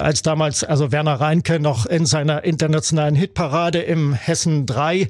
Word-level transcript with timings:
als 0.00 0.22
damals 0.22 0.64
also 0.64 0.90
Werner 0.90 1.20
Reinke 1.20 1.60
noch 1.60 1.86
in 1.86 2.04
seiner 2.04 2.42
internationalen 2.42 3.14
Hitparade 3.14 3.78
im 3.80 4.12
Hessen 4.12 4.66
3 4.66 5.08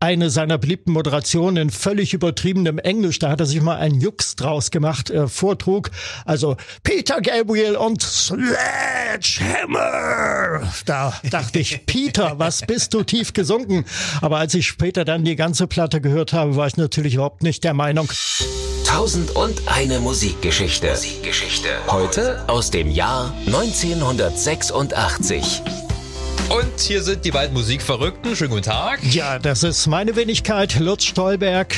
eine 0.00 0.28
seiner 0.28 0.58
beliebten 0.58 0.90
Moderationen 0.92 1.56
in 1.56 1.70
völlig 1.70 2.14
übertriebenem 2.14 2.78
Englisch, 2.78 3.20
da 3.20 3.30
hat 3.30 3.38
er 3.40 3.46
sich 3.46 3.60
mal 3.60 3.76
einen 3.76 4.00
Jux 4.00 4.34
draus 4.34 4.72
gemacht, 4.72 5.10
äh, 5.10 5.28
vortrug. 5.28 5.92
Also 6.24 6.56
Peter 6.82 7.20
Gabriel 7.20 7.76
und 7.76 8.02
Sledgehammer. 8.02 10.62
Da 10.84 11.14
dachte 11.30 11.60
ich, 11.60 11.82
Peter, 11.86 12.40
was 12.40 12.62
bist 12.62 12.92
du 12.94 13.04
tief 13.04 13.34
gesunken? 13.34 13.84
Aber 14.20 14.38
als 14.38 14.54
ich 14.54 14.66
später 14.66 15.04
dann 15.04 15.24
die 15.24 15.36
ganze 15.36 15.68
Platte 15.68 16.00
gehört 16.00 16.32
habe, 16.32 16.56
war 16.56 16.66
ich 16.66 16.76
natürlich 16.76 17.14
überhaupt 17.14 17.44
nicht 17.44 17.62
der 17.62 17.74
Meinung. 17.74 18.08
Tausend 18.94 19.34
und 19.34 19.60
eine 19.66 19.98
Musikgeschichte. 19.98 20.90
Musikgeschichte. 20.90 21.68
Heute 21.88 22.48
aus 22.48 22.70
dem 22.70 22.88
Jahr 22.88 23.34
1986. 23.44 25.62
Und 26.48 26.80
hier 26.80 27.02
sind 27.02 27.24
die 27.24 27.32
beiden 27.32 27.54
Musikverrückten. 27.54 28.36
Schönen 28.36 28.50
guten 28.50 28.62
Tag. 28.62 29.02
Ja, 29.02 29.40
das 29.40 29.64
ist 29.64 29.88
meine 29.88 30.14
Wenigkeit, 30.14 30.78
Lutz 30.78 31.06
Stolberg. 31.06 31.74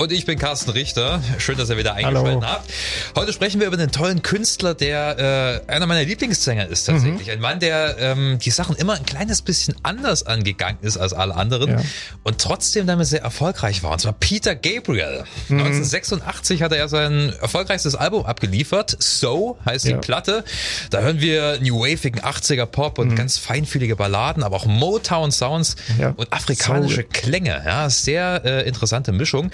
Und 0.00 0.12
ich 0.12 0.24
bin 0.24 0.38
Carsten 0.38 0.70
Richter. 0.70 1.22
Schön, 1.36 1.58
dass 1.58 1.68
ihr 1.68 1.76
wieder 1.76 1.92
eingeschaltet 1.92 2.42
habt. 2.42 2.70
Heute 3.16 3.34
sprechen 3.34 3.60
wir 3.60 3.66
über 3.66 3.76
einen 3.76 3.92
tollen 3.92 4.22
Künstler, 4.22 4.72
der 4.72 5.62
äh, 5.68 5.70
einer 5.70 5.86
meiner 5.86 6.04
Lieblingssänger 6.04 6.68
ist 6.68 6.84
tatsächlich. 6.84 7.26
Mhm. 7.26 7.32
Ein 7.34 7.40
Mann, 7.40 7.60
der 7.60 7.98
ähm, 7.98 8.38
die 8.42 8.50
Sachen 8.50 8.76
immer 8.76 8.94
ein 8.94 9.04
kleines 9.04 9.42
bisschen 9.42 9.76
anders 9.82 10.22
angegangen 10.22 10.78
ist 10.80 10.96
als 10.96 11.12
alle 11.12 11.34
anderen 11.34 11.72
ja. 11.72 11.82
und 12.22 12.38
trotzdem 12.38 12.86
damit 12.86 13.08
sehr 13.08 13.20
erfolgreich 13.20 13.82
war. 13.82 13.92
Und 13.92 14.00
zwar 14.00 14.14
Peter 14.14 14.56
Gabriel. 14.56 15.24
Mhm. 15.48 15.58
1986 15.58 16.62
hat 16.62 16.72
er 16.72 16.88
sein 16.88 17.34
erfolgreichstes 17.38 17.94
Album 17.94 18.24
abgeliefert. 18.24 18.96
So 19.00 19.58
heißt 19.66 19.84
ja. 19.84 19.92
die 19.92 19.98
Platte. 19.98 20.44
Da 20.88 21.00
hören 21.00 21.20
wir 21.20 21.58
New 21.60 21.78
Wavigen 21.78 22.22
80er 22.22 22.64
Pop 22.64 22.98
und 22.98 23.08
mhm. 23.08 23.16
ganz 23.16 23.36
feinfühlige 23.36 23.96
Balladen, 23.96 24.44
aber 24.44 24.56
auch 24.56 24.64
Motown 24.64 25.30
Sounds 25.30 25.76
ja. 25.98 26.14
und 26.16 26.32
afrikanische 26.32 26.94
Soul. 26.94 27.04
Klänge. 27.12 27.62
Ja, 27.66 27.90
sehr 27.90 28.40
äh, 28.46 28.66
interessante 28.66 29.12
Mischung. 29.12 29.50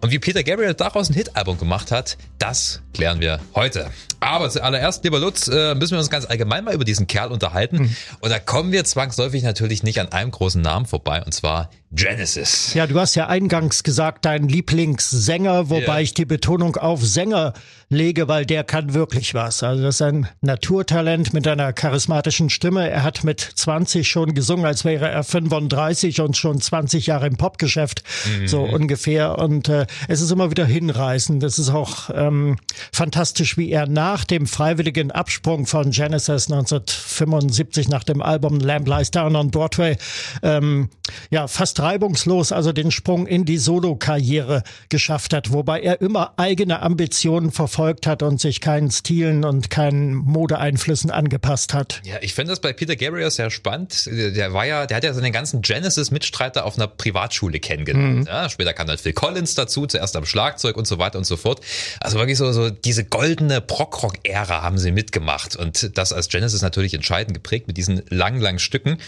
Und 0.00 0.10
wie 0.10 0.18
Peter 0.18 0.42
Gabriel 0.42 0.74
daraus 0.74 1.10
ein 1.10 1.14
Hit-Album 1.14 1.58
gemacht 1.58 1.90
hat, 1.90 2.16
das 2.38 2.82
klären 2.94 3.20
wir 3.20 3.40
heute. 3.54 3.90
Aber 4.20 4.50
zuallererst, 4.50 5.04
lieber 5.04 5.18
Lutz, 5.18 5.48
äh, 5.48 5.74
müssen 5.74 5.92
wir 5.92 5.98
uns 5.98 6.10
ganz 6.10 6.24
allgemein 6.24 6.64
mal 6.64 6.74
über 6.74 6.84
diesen 6.84 7.06
Kerl 7.06 7.30
unterhalten. 7.30 7.78
Mhm. 7.78 7.96
Und 8.20 8.30
da 8.30 8.38
kommen 8.38 8.72
wir 8.72 8.84
zwangsläufig 8.84 9.42
natürlich 9.42 9.82
nicht 9.82 10.00
an 10.00 10.10
einem 10.12 10.30
großen 10.30 10.60
Namen 10.60 10.86
vorbei, 10.86 11.22
und 11.24 11.32
zwar 11.32 11.70
Genesis. 11.90 12.74
Ja, 12.74 12.86
du 12.86 13.00
hast 13.00 13.14
ja 13.14 13.28
eingangs 13.28 13.82
gesagt, 13.82 14.26
dein 14.26 14.46
Lieblingssänger, 14.46 15.70
wobei 15.70 15.80
yeah. 15.80 16.00
ich 16.00 16.12
die 16.12 16.26
Betonung 16.26 16.76
auf 16.76 17.02
Sänger 17.04 17.54
lege, 17.88 18.28
weil 18.28 18.44
der 18.44 18.62
kann 18.64 18.92
wirklich 18.92 19.32
was. 19.32 19.62
Also 19.62 19.82
das 19.82 19.94
ist 19.96 20.02
ein 20.02 20.28
Naturtalent 20.42 21.32
mit 21.32 21.48
einer 21.48 21.72
charismatischen 21.72 22.50
Stimme. 22.50 22.90
Er 22.90 23.02
hat 23.02 23.24
mit 23.24 23.40
20 23.40 24.06
schon 24.06 24.34
gesungen, 24.34 24.66
als 24.66 24.84
wäre 24.84 25.08
er 25.08 25.24
35 25.24 26.20
und 26.20 26.36
schon 26.36 26.60
20 26.60 27.06
Jahre 27.06 27.26
im 27.26 27.36
Popgeschäft, 27.36 28.02
mhm. 28.26 28.48
so 28.48 28.62
ungefähr. 28.62 29.38
Und 29.38 29.70
äh, 29.70 29.86
es 30.08 30.20
ist 30.20 30.30
immer 30.30 30.50
wieder 30.50 30.66
hinreißend. 30.66 31.42
Es 31.42 31.58
ist 31.58 31.70
auch 31.70 32.10
ähm, 32.12 32.58
fantastisch, 32.92 33.56
wie 33.56 33.70
er 33.70 33.86
nach 33.86 34.24
dem 34.24 34.46
freiwilligen 34.46 35.10
Absprung 35.10 35.64
von 35.64 35.90
Genesis 35.90 36.50
1975 36.52 37.88
nach 37.88 38.04
dem 38.04 38.20
Album 38.20 38.60
Lamb 38.60 38.86
Lies 38.86 39.10
Down 39.10 39.34
on 39.34 39.50
Broadway 39.50 39.96
ähm, 40.42 40.90
ja 41.30 41.48
fast 41.48 41.77
reibungslos 41.80 42.52
also 42.52 42.72
den 42.72 42.90
Sprung 42.90 43.26
in 43.26 43.44
die 43.44 43.58
Solo-Karriere 43.58 44.62
geschafft 44.88 45.32
hat, 45.32 45.52
wobei 45.52 45.80
er 45.80 46.00
immer 46.00 46.34
eigene 46.36 46.82
Ambitionen 46.82 47.50
verfolgt 47.50 48.06
hat 48.06 48.22
und 48.22 48.40
sich 48.40 48.60
keinen 48.60 48.90
Stilen 48.90 49.44
und 49.44 49.70
keinen 49.70 50.14
Modeeinflüssen 50.14 51.10
angepasst 51.10 51.74
hat. 51.74 52.00
Ja, 52.04 52.16
ich 52.20 52.34
finde 52.34 52.50
das 52.50 52.60
bei 52.60 52.72
Peter 52.72 52.96
Gabriel 52.96 53.30
sehr 53.30 53.50
spannend. 53.50 54.06
Der 54.06 54.52
war 54.52 54.66
ja, 54.66 54.86
der 54.86 54.96
hat 54.96 55.04
ja 55.04 55.12
seine 55.12 55.30
ganzen 55.30 55.62
Genesis-Mitstreiter 55.62 56.64
auf 56.64 56.76
einer 56.76 56.86
Privatschule 56.86 57.60
kennengelernt. 57.60 58.20
Mhm. 58.20 58.26
Ja, 58.26 58.48
später 58.48 58.72
kam 58.72 58.86
dann 58.86 58.98
Phil 58.98 59.12
Collins 59.12 59.54
dazu, 59.54 59.86
zuerst 59.86 60.16
am 60.16 60.24
Schlagzeug 60.24 60.76
und 60.76 60.86
so 60.86 60.98
weiter 60.98 61.18
und 61.18 61.24
so 61.24 61.36
fort. 61.36 61.60
Also 62.00 62.18
wirklich 62.18 62.38
so, 62.38 62.52
so 62.52 62.70
diese 62.70 63.04
goldene 63.04 63.60
Prog-Rock-Ära 63.60 64.62
haben 64.62 64.78
sie 64.78 64.92
mitgemacht 64.92 65.56
und 65.56 65.96
das 65.96 66.12
als 66.12 66.28
Genesis 66.28 66.62
natürlich 66.62 66.94
entscheidend 66.94 67.34
geprägt 67.34 67.66
mit 67.66 67.76
diesen 67.76 68.02
langen, 68.08 68.40
langen 68.40 68.58
Stücken. 68.58 68.98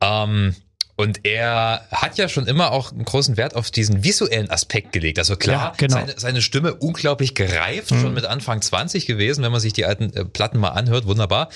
Ähm, 0.00 0.54
und 0.98 1.24
er 1.24 1.86
hat 1.92 2.18
ja 2.18 2.28
schon 2.28 2.48
immer 2.48 2.72
auch 2.72 2.90
einen 2.90 3.04
großen 3.04 3.36
Wert 3.36 3.54
auf 3.54 3.70
diesen 3.70 4.02
visuellen 4.02 4.50
Aspekt 4.50 4.90
gelegt. 4.90 5.20
Also 5.20 5.36
klar, 5.36 5.66
ja, 5.66 5.72
genau. 5.76 5.94
seine, 5.94 6.14
seine, 6.18 6.42
Stimme 6.42 6.74
unglaublich 6.74 7.36
gereift, 7.36 7.92
mhm. 7.92 8.00
schon 8.00 8.14
mit 8.14 8.24
Anfang 8.24 8.60
20 8.60 9.06
gewesen, 9.06 9.44
wenn 9.44 9.52
man 9.52 9.60
sich 9.60 9.72
die 9.72 9.84
alten 9.84 10.12
äh, 10.12 10.24
Platten 10.24 10.58
mal 10.58 10.70
anhört, 10.70 11.06
wunderbar. 11.06 11.50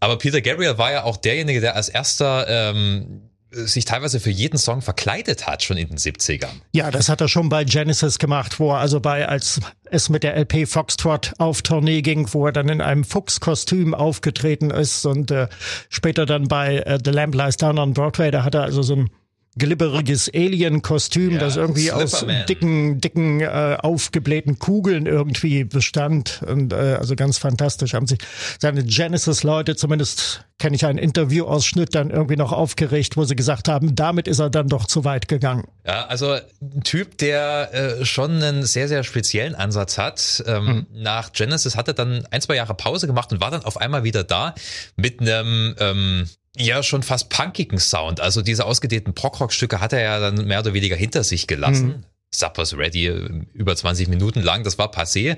Aber 0.00 0.16
Peter 0.16 0.40
Gabriel 0.40 0.78
war 0.78 0.92
ja 0.92 1.04
auch 1.04 1.18
derjenige, 1.18 1.60
der 1.60 1.76
als 1.76 1.90
erster 1.90 2.46
ähm, 2.48 3.28
sich 3.50 3.84
teilweise 3.84 4.20
für 4.20 4.30
jeden 4.30 4.58
Song 4.58 4.82
verkleidet 4.82 5.46
hat, 5.46 5.62
schon 5.62 5.76
in 5.76 5.88
den 5.88 5.98
70ern. 5.98 6.60
Ja, 6.72 6.90
das 6.90 7.08
hat 7.08 7.20
er 7.20 7.28
schon 7.28 7.48
bei 7.48 7.64
Genesis 7.64 8.18
gemacht, 8.18 8.58
wo 8.58 8.72
er 8.72 8.78
also 8.78 9.00
bei, 9.00 9.28
als 9.28 9.60
es 9.84 10.08
mit 10.08 10.24
der 10.24 10.36
LP 10.36 10.68
Foxtrot 10.68 11.32
auf 11.38 11.62
Tournee 11.62 12.02
ging, 12.02 12.28
wo 12.32 12.46
er 12.46 12.52
dann 12.52 12.68
in 12.68 12.80
einem 12.80 13.04
Fuchskostüm 13.04 13.94
aufgetreten 13.94 14.70
ist 14.70 15.06
und 15.06 15.30
äh, 15.30 15.48
später 15.88 16.26
dann 16.26 16.48
bei 16.48 16.78
äh, 16.78 16.98
The 17.02 17.10
Lamp 17.10 17.34
Lies 17.34 17.56
Down 17.56 17.78
on 17.78 17.94
Broadway, 17.94 18.30
da 18.30 18.42
hat 18.42 18.54
er 18.54 18.62
also 18.62 18.82
so 18.82 18.96
ein 18.96 19.10
glibberiges 19.58 20.30
Alien-Kostüm, 20.34 21.32
ja, 21.32 21.38
das 21.38 21.56
irgendwie 21.56 21.90
aus 21.90 22.26
dicken, 22.48 23.00
dicken, 23.00 23.40
äh, 23.40 23.78
aufgeblähten 23.80 24.58
Kugeln 24.58 25.06
irgendwie 25.06 25.64
bestand. 25.64 26.42
Und 26.46 26.72
äh, 26.72 26.96
also 26.98 27.16
ganz 27.16 27.38
fantastisch 27.38 27.94
haben 27.94 28.06
sich 28.06 28.18
seine 28.60 28.84
Genesis-Leute, 28.84 29.76
zumindest 29.76 30.44
kenne 30.58 30.76
ich 30.76 30.86
einen 30.86 30.98
Interview-Ausschnitt, 30.98 31.94
dann 31.94 32.10
irgendwie 32.10 32.36
noch 32.36 32.52
aufgeregt, 32.52 33.16
wo 33.16 33.24
sie 33.24 33.36
gesagt 33.36 33.68
haben, 33.68 33.94
damit 33.94 34.26
ist 34.26 34.38
er 34.38 34.48
dann 34.48 34.68
doch 34.68 34.86
zu 34.86 35.04
weit 35.04 35.28
gegangen. 35.28 35.68
Ja, 35.86 36.06
also 36.06 36.32
ein 36.62 36.82
Typ, 36.82 37.18
der 37.18 37.74
äh, 37.74 38.04
schon 38.04 38.42
einen 38.42 38.62
sehr, 38.64 38.88
sehr 38.88 39.04
speziellen 39.04 39.54
Ansatz 39.54 39.98
hat. 39.98 40.42
Ähm, 40.46 40.66
hm. 40.66 40.86
Nach 40.94 41.32
Genesis 41.32 41.76
hat 41.76 41.88
er 41.88 41.94
dann 41.94 42.26
ein, 42.30 42.40
zwei 42.40 42.56
Jahre 42.56 42.74
Pause 42.74 43.06
gemacht 43.06 43.32
und 43.32 43.40
war 43.40 43.50
dann 43.50 43.64
auf 43.64 43.76
einmal 43.76 44.04
wieder 44.04 44.24
da 44.24 44.54
mit 44.96 45.20
einem 45.20 45.74
ähm, 45.78 46.26
ja 46.56 46.82
schon 46.82 47.02
fast 47.02 47.28
punkigen 47.28 47.78
Sound. 47.78 48.20
Also 48.20 48.40
diese 48.40 48.64
ausgedehnten 48.64 49.14
Prog-Rock-Stücke 49.14 49.80
hat 49.80 49.92
er 49.92 50.00
ja 50.00 50.20
dann 50.20 50.46
mehr 50.46 50.60
oder 50.60 50.72
weniger 50.72 50.96
hinter 50.96 51.22
sich 51.22 51.46
gelassen. 51.46 51.88
Mhm. 51.88 52.04
Suppers 52.34 52.76
Ready 52.76 53.06
über 53.52 53.76
20 53.76 54.08
Minuten 54.08 54.42
lang, 54.42 54.64
das 54.64 54.78
war 54.78 54.90
passé. 54.90 55.36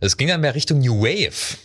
Es 0.00 0.16
ging 0.16 0.28
dann 0.28 0.40
mehr 0.40 0.54
Richtung 0.54 0.80
New 0.80 1.02
Wave. 1.02 1.56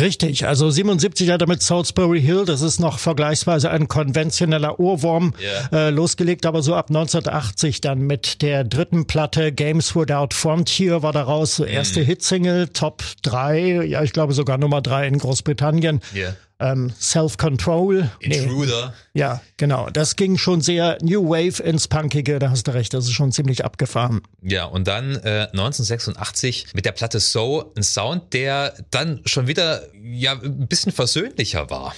Richtig, 0.00 0.46
also 0.46 0.70
77 0.70 1.30
hat 1.30 1.40
er 1.40 1.48
mit 1.48 1.62
Salisbury 1.62 2.20
Hill, 2.20 2.44
das 2.44 2.62
ist 2.62 2.78
noch 2.78 2.98
vergleichsweise 2.98 3.70
ein 3.70 3.88
konventioneller 3.88 4.78
Ohrwurm, 4.78 5.34
yeah. 5.40 5.88
äh, 5.88 5.90
losgelegt, 5.90 6.46
aber 6.46 6.62
so 6.62 6.74
ab 6.74 6.90
1980 6.90 7.80
dann 7.80 8.00
mit 8.00 8.42
der 8.42 8.64
dritten 8.64 9.06
Platte 9.06 9.52
Games 9.52 9.96
Without 9.96 10.28
Frontier 10.32 11.02
war 11.02 11.12
daraus 11.12 11.56
so 11.56 11.64
erste 11.64 12.00
mm. 12.00 12.04
Hitsingle, 12.04 12.72
Top 12.72 13.02
3, 13.22 13.86
ja 13.86 14.02
ich 14.02 14.12
glaube 14.12 14.32
sogar 14.34 14.58
Nummer 14.58 14.82
3 14.82 15.08
in 15.08 15.18
Großbritannien. 15.18 16.00
Yeah 16.14 16.34
ähm, 16.60 16.92
Self-Control. 17.00 18.10
Intruder. 18.20 18.94
Nee. 19.12 19.20
Ja, 19.20 19.40
genau. 19.56 19.90
Das 19.90 20.16
ging 20.16 20.38
schon 20.38 20.60
sehr 20.60 20.98
New 21.02 21.28
Wave 21.28 21.62
ins 21.62 21.88
Punkige, 21.88 22.38
da 22.38 22.50
hast 22.50 22.66
du 22.66 22.74
recht, 22.74 22.94
das 22.94 23.06
ist 23.06 23.12
schon 23.12 23.32
ziemlich 23.32 23.64
abgefahren. 23.64 24.22
Ja, 24.42 24.64
und 24.64 24.88
dann 24.88 25.16
äh, 25.16 25.48
1986 25.52 26.68
mit 26.74 26.84
der 26.84 26.92
Platte 26.92 27.20
So, 27.20 27.72
ein 27.76 27.82
Sound, 27.82 28.32
der 28.32 28.74
dann 28.90 29.20
schon 29.24 29.46
wieder 29.46 29.82
ja 30.02 30.32
ein 30.32 30.68
bisschen 30.68 30.92
versöhnlicher 30.92 31.70
war. 31.70 31.94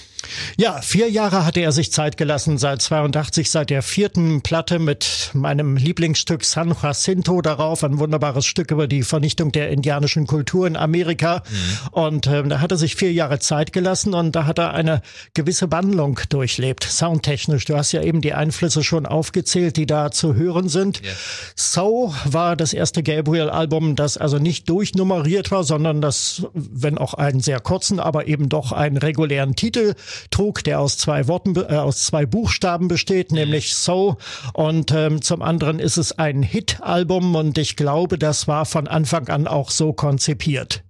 Ja, 0.57 0.81
vier 0.81 1.09
Jahre 1.09 1.45
hatte 1.45 1.61
er 1.61 1.71
sich 1.71 1.91
Zeit 1.91 2.17
gelassen, 2.17 2.57
seit 2.57 2.81
82, 2.81 3.49
seit 3.49 3.69
der 3.69 3.81
vierten 3.81 4.41
Platte 4.41 4.79
mit 4.79 5.31
meinem 5.33 5.77
Lieblingsstück 5.77 6.43
San 6.43 6.75
Jacinto 6.81 7.41
darauf, 7.41 7.83
ein 7.83 7.99
wunderbares 7.99 8.45
Stück 8.45 8.71
über 8.71 8.87
die 8.87 9.03
Vernichtung 9.03 9.51
der 9.51 9.69
indianischen 9.69 10.27
Kultur 10.27 10.67
in 10.67 10.77
Amerika. 10.77 11.43
Mhm. 11.49 11.87
Und 11.91 12.27
äh, 12.27 12.43
da 12.43 12.59
hat 12.59 12.71
er 12.71 12.77
sich 12.77 12.95
vier 12.95 13.11
Jahre 13.11 13.39
Zeit 13.39 13.73
gelassen 13.73 14.13
und 14.13 14.35
da 14.35 14.45
hat 14.45 14.50
er 14.59 14.73
eine 14.73 15.01
gewisse 15.33 15.71
Wandlung 15.71 16.19
durchlebt, 16.29 16.83
soundtechnisch. 16.83 17.65
Du 17.65 17.75
hast 17.75 17.91
ja 17.91 18.01
eben 18.01 18.21
die 18.21 18.33
Einflüsse 18.33 18.83
schon 18.83 19.05
aufgezählt, 19.05 19.77
die 19.77 19.85
da 19.85 20.11
zu 20.11 20.35
hören 20.35 20.69
sind. 20.69 21.01
Yeah. 21.03 21.13
So 21.55 22.13
war 22.25 22.55
das 22.55 22.73
erste 22.73 23.03
Gabriel-Album, 23.03 23.95
das 23.95 24.17
also 24.17 24.37
nicht 24.37 24.69
durchnummeriert 24.69 25.51
war, 25.51 25.63
sondern 25.63 26.01
das, 26.01 26.43
wenn 26.53 26.97
auch 26.97 27.13
einen 27.13 27.39
sehr 27.39 27.59
kurzen, 27.59 27.99
aber 27.99 28.27
eben 28.27 28.49
doch 28.49 28.71
einen 28.71 28.97
regulären 28.97 29.55
Titel 29.55 29.95
trug, 30.29 30.63
der 30.63 30.79
aus 30.79 30.97
zwei 30.97 31.27
Worten, 31.27 31.55
äh, 31.55 31.75
aus 31.75 32.03
zwei 32.03 32.25
Buchstaben 32.25 32.87
besteht, 32.87 33.31
nämlich 33.31 33.75
So. 33.75 34.17
Und 34.53 34.91
ähm, 34.91 35.21
zum 35.21 35.41
anderen 35.41 35.79
ist 35.79 35.97
es 35.97 36.17
ein 36.17 36.43
Hit-Album 36.43 37.35
und 37.35 37.57
ich 37.57 37.75
glaube, 37.75 38.17
das 38.17 38.47
war 38.47 38.65
von 38.65 38.87
Anfang 38.87 39.27
an 39.29 39.47
auch 39.47 39.69
so 39.69 39.93
konzipiert. 39.93 40.83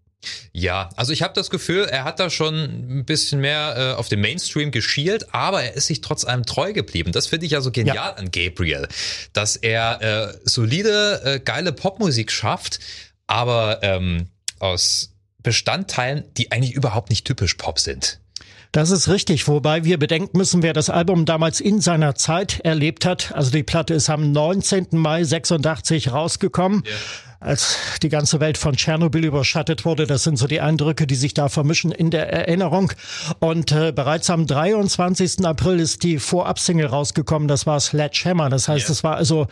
Ja, 0.54 0.90
also 0.96 1.14
ich 1.14 1.22
habe 1.22 1.34
das 1.34 1.50
Gefühl, 1.50 1.86
er 1.86 2.04
hat 2.04 2.20
da 2.20 2.30
schon 2.30 2.56
ein 2.56 3.06
bisschen 3.06 3.42
mehr 3.42 3.76
äh, 3.78 3.98
auf 3.98 4.10
den 4.10 4.22
Mainstream 4.22 4.72
geschielt, 4.72 5.34
aber 5.34 5.64
er 5.64 5.74
ist 5.74 5.88
sich 5.88 6.02
trotz 6.02 6.26
allem 6.26 6.46
treu 6.46 6.74
geblieben. 6.74 7.12
Das 7.12 7.28
finde 7.28 7.46
ich 7.46 7.54
ja 7.54 7.62
so 7.62 7.72
genial 7.72 7.96
ja. 7.96 8.14
an 8.14 8.32
Gabriel, 8.32 8.88
dass 9.34 9.56
er 9.56 10.02
äh, 10.02 10.38
solide, 10.44 11.22
äh, 11.24 11.40
geile 11.40 11.74
Popmusik 11.74 12.32
schafft, 12.32 12.80
aber 13.28 13.80
ähm, 13.82 14.28
aus 14.60 15.14
Bestandteilen, 15.42 16.26
die 16.38 16.52
eigentlich 16.52 16.74
überhaupt 16.74 17.10
nicht 17.10 17.26
typisch 17.26 17.56
Pop 17.56 17.80
sind. 17.80 18.20
Das 18.72 18.90
ist 18.90 19.10
richtig, 19.10 19.48
wobei 19.50 19.84
wir 19.84 19.98
bedenken 19.98 20.38
müssen, 20.38 20.64
wer 20.64 20.72
das 20.72 20.90
Album 20.90 21.26
damals 21.26 21.60
in 21.60 21.82
seiner 21.82 22.16
Zeit 22.16 22.62
erlebt 22.62 23.04
hat. 23.04 23.34
Also 23.34 23.52
die 23.52 23.64
Platte 23.64 23.94
ist 23.96 24.10
am 24.10 24.32
19. 24.32 24.88
Mai 24.92 25.24
86 25.26 26.14
rausgekommen. 26.14 26.84
Yeah 26.86 26.96
als 27.42 27.76
die 28.04 28.10
ganze 28.10 28.40
Welt 28.40 28.60
von 28.60 28.76
Tschernobyl 28.76 29.26
überschattet 29.26 29.84
wurde. 29.84 30.06
Das 30.06 30.24
sind 30.24 30.38
so 30.38 30.46
die 30.46 30.62
Eindrücke, 30.62 31.08
die 31.08 31.16
sich 31.16 31.34
da 31.34 31.50
vermischen 31.50 31.92
in 31.92 32.12
der 32.12 32.32
Erinnerung. 32.32 32.94
Und 33.40 33.72
äh, 33.72 33.92
bereits 33.92 34.30
am 34.30 34.46
23. 34.46 35.44
April 35.44 35.80
ist 35.80 36.04
die 36.04 36.20
Vorabsingle 36.20 36.86
rausgekommen. 36.86 37.48
Das 37.48 37.66
war 37.66 37.80
Sledgehammer. 37.80 38.50
Das 38.50 38.68
heißt, 38.68 38.92
es 38.92 39.04
war 39.04 39.16
also 39.16 39.48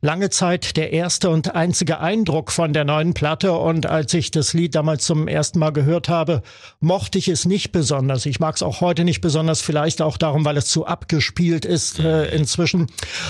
lange 0.00 0.30
Zeit 0.30 0.78
der 0.78 0.94
erste 0.94 1.28
und 1.28 1.54
einzige 1.54 2.00
Eindruck 2.00 2.50
von 2.50 2.72
der 2.72 2.86
neuen 2.86 3.12
Platte. 3.12 3.52
Und 3.52 3.84
als 3.84 4.14
ich 4.14 4.30
das 4.30 4.54
Lied 4.54 4.74
damals 4.74 5.04
zum 5.04 5.28
ersten 5.28 5.58
Mal 5.58 5.70
gehört 5.70 6.08
habe, 6.08 6.40
mochte 6.80 7.18
ich 7.18 7.28
es 7.28 7.44
nicht 7.44 7.72
besonders. 7.72 8.24
Ich 8.24 8.40
mag 8.40 8.56
es 8.56 8.62
auch 8.62 8.80
heute 8.80 9.04
nicht 9.04 9.20
besonders, 9.20 9.60
vielleicht 9.60 10.00
auch 10.00 10.16
darum, 10.16 10.46
weil 10.46 10.56
es 10.56 10.64
zu 10.66 10.86
abgespielt 10.86 11.66
ist 11.66 11.98
äh, 11.98 12.24
inzwischen. 12.34 12.86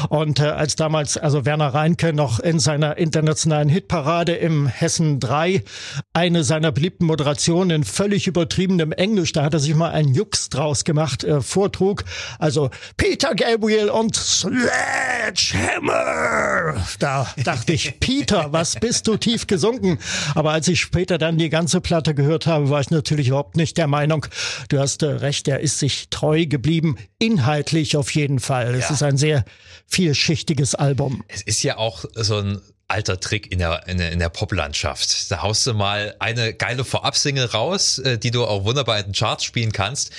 Und 0.08 0.38
äh, 0.38 0.44
als 0.44 0.76
damals 0.76 1.16
also 1.16 1.44
Werner 1.44 1.74
Reinke 1.74 2.12
noch 2.12 2.38
in 2.38 2.60
seiner 2.60 2.96
internationalen 2.96 3.68
Hitparade 3.68 4.03
Parade 4.04 4.34
im 4.34 4.66
Hessen 4.66 5.18
3 5.18 5.64
eine 6.12 6.44
seiner 6.44 6.72
beliebten 6.72 7.06
Moderationen 7.06 7.70
in 7.70 7.84
völlig 7.84 8.26
übertriebenem 8.26 8.92
Englisch, 8.92 9.32
da 9.32 9.44
hat 9.44 9.54
er 9.54 9.60
sich 9.60 9.74
mal 9.74 9.92
einen 9.92 10.12
Jux 10.12 10.50
draus 10.50 10.84
gemacht, 10.84 11.24
äh, 11.24 11.40
vortrug. 11.40 12.04
Also 12.38 12.68
Peter 12.98 13.34
Gabriel 13.34 13.88
und 13.88 14.14
Sledgehammer. 14.14 16.84
Da 16.98 17.32
dachte 17.44 17.72
ich, 17.72 17.98
Peter, 18.00 18.52
was 18.52 18.74
bist 18.74 19.08
du 19.08 19.16
tief 19.16 19.46
gesunken? 19.46 19.98
Aber 20.34 20.52
als 20.52 20.68
ich 20.68 20.80
später 20.80 21.16
dann 21.16 21.38
die 21.38 21.48
ganze 21.48 21.80
Platte 21.80 22.14
gehört 22.14 22.46
habe, 22.46 22.68
war 22.68 22.82
ich 22.82 22.90
natürlich 22.90 23.28
überhaupt 23.28 23.56
nicht 23.56 23.78
der 23.78 23.86
Meinung, 23.86 24.26
du 24.68 24.80
hast 24.80 25.02
äh, 25.02 25.06
recht, 25.06 25.48
er 25.48 25.60
ist 25.60 25.78
sich 25.78 26.10
treu 26.10 26.44
geblieben. 26.44 26.98
Inhaltlich 27.18 27.96
auf 27.96 28.10
jeden 28.10 28.38
Fall. 28.38 28.74
Es 28.74 28.90
ja. 28.90 28.96
ist 28.96 29.02
ein 29.02 29.16
sehr 29.16 29.46
vielschichtiges 29.86 30.74
Album. 30.74 31.24
Es 31.28 31.40
ist 31.40 31.62
ja 31.62 31.78
auch 31.78 32.04
so 32.14 32.36
ein 32.36 32.60
alter 32.88 33.18
Trick 33.18 33.50
in 33.50 33.58
der, 33.58 33.86
in 33.88 33.98
der, 33.98 34.12
in 34.12 34.18
der 34.18 34.28
Poplandschaft. 34.28 35.30
Da 35.30 35.42
haust 35.42 35.66
du 35.66 35.74
mal 35.74 36.14
eine 36.18 36.54
geile 36.54 36.84
Vorabsingle 36.84 37.50
raus, 37.52 37.98
äh, 37.98 38.18
die 38.18 38.30
du 38.30 38.44
auch 38.44 38.64
wunderbar 38.64 38.98
in 38.98 39.06
den 39.06 39.12
Charts 39.14 39.44
spielen 39.44 39.72
kannst 39.72 40.12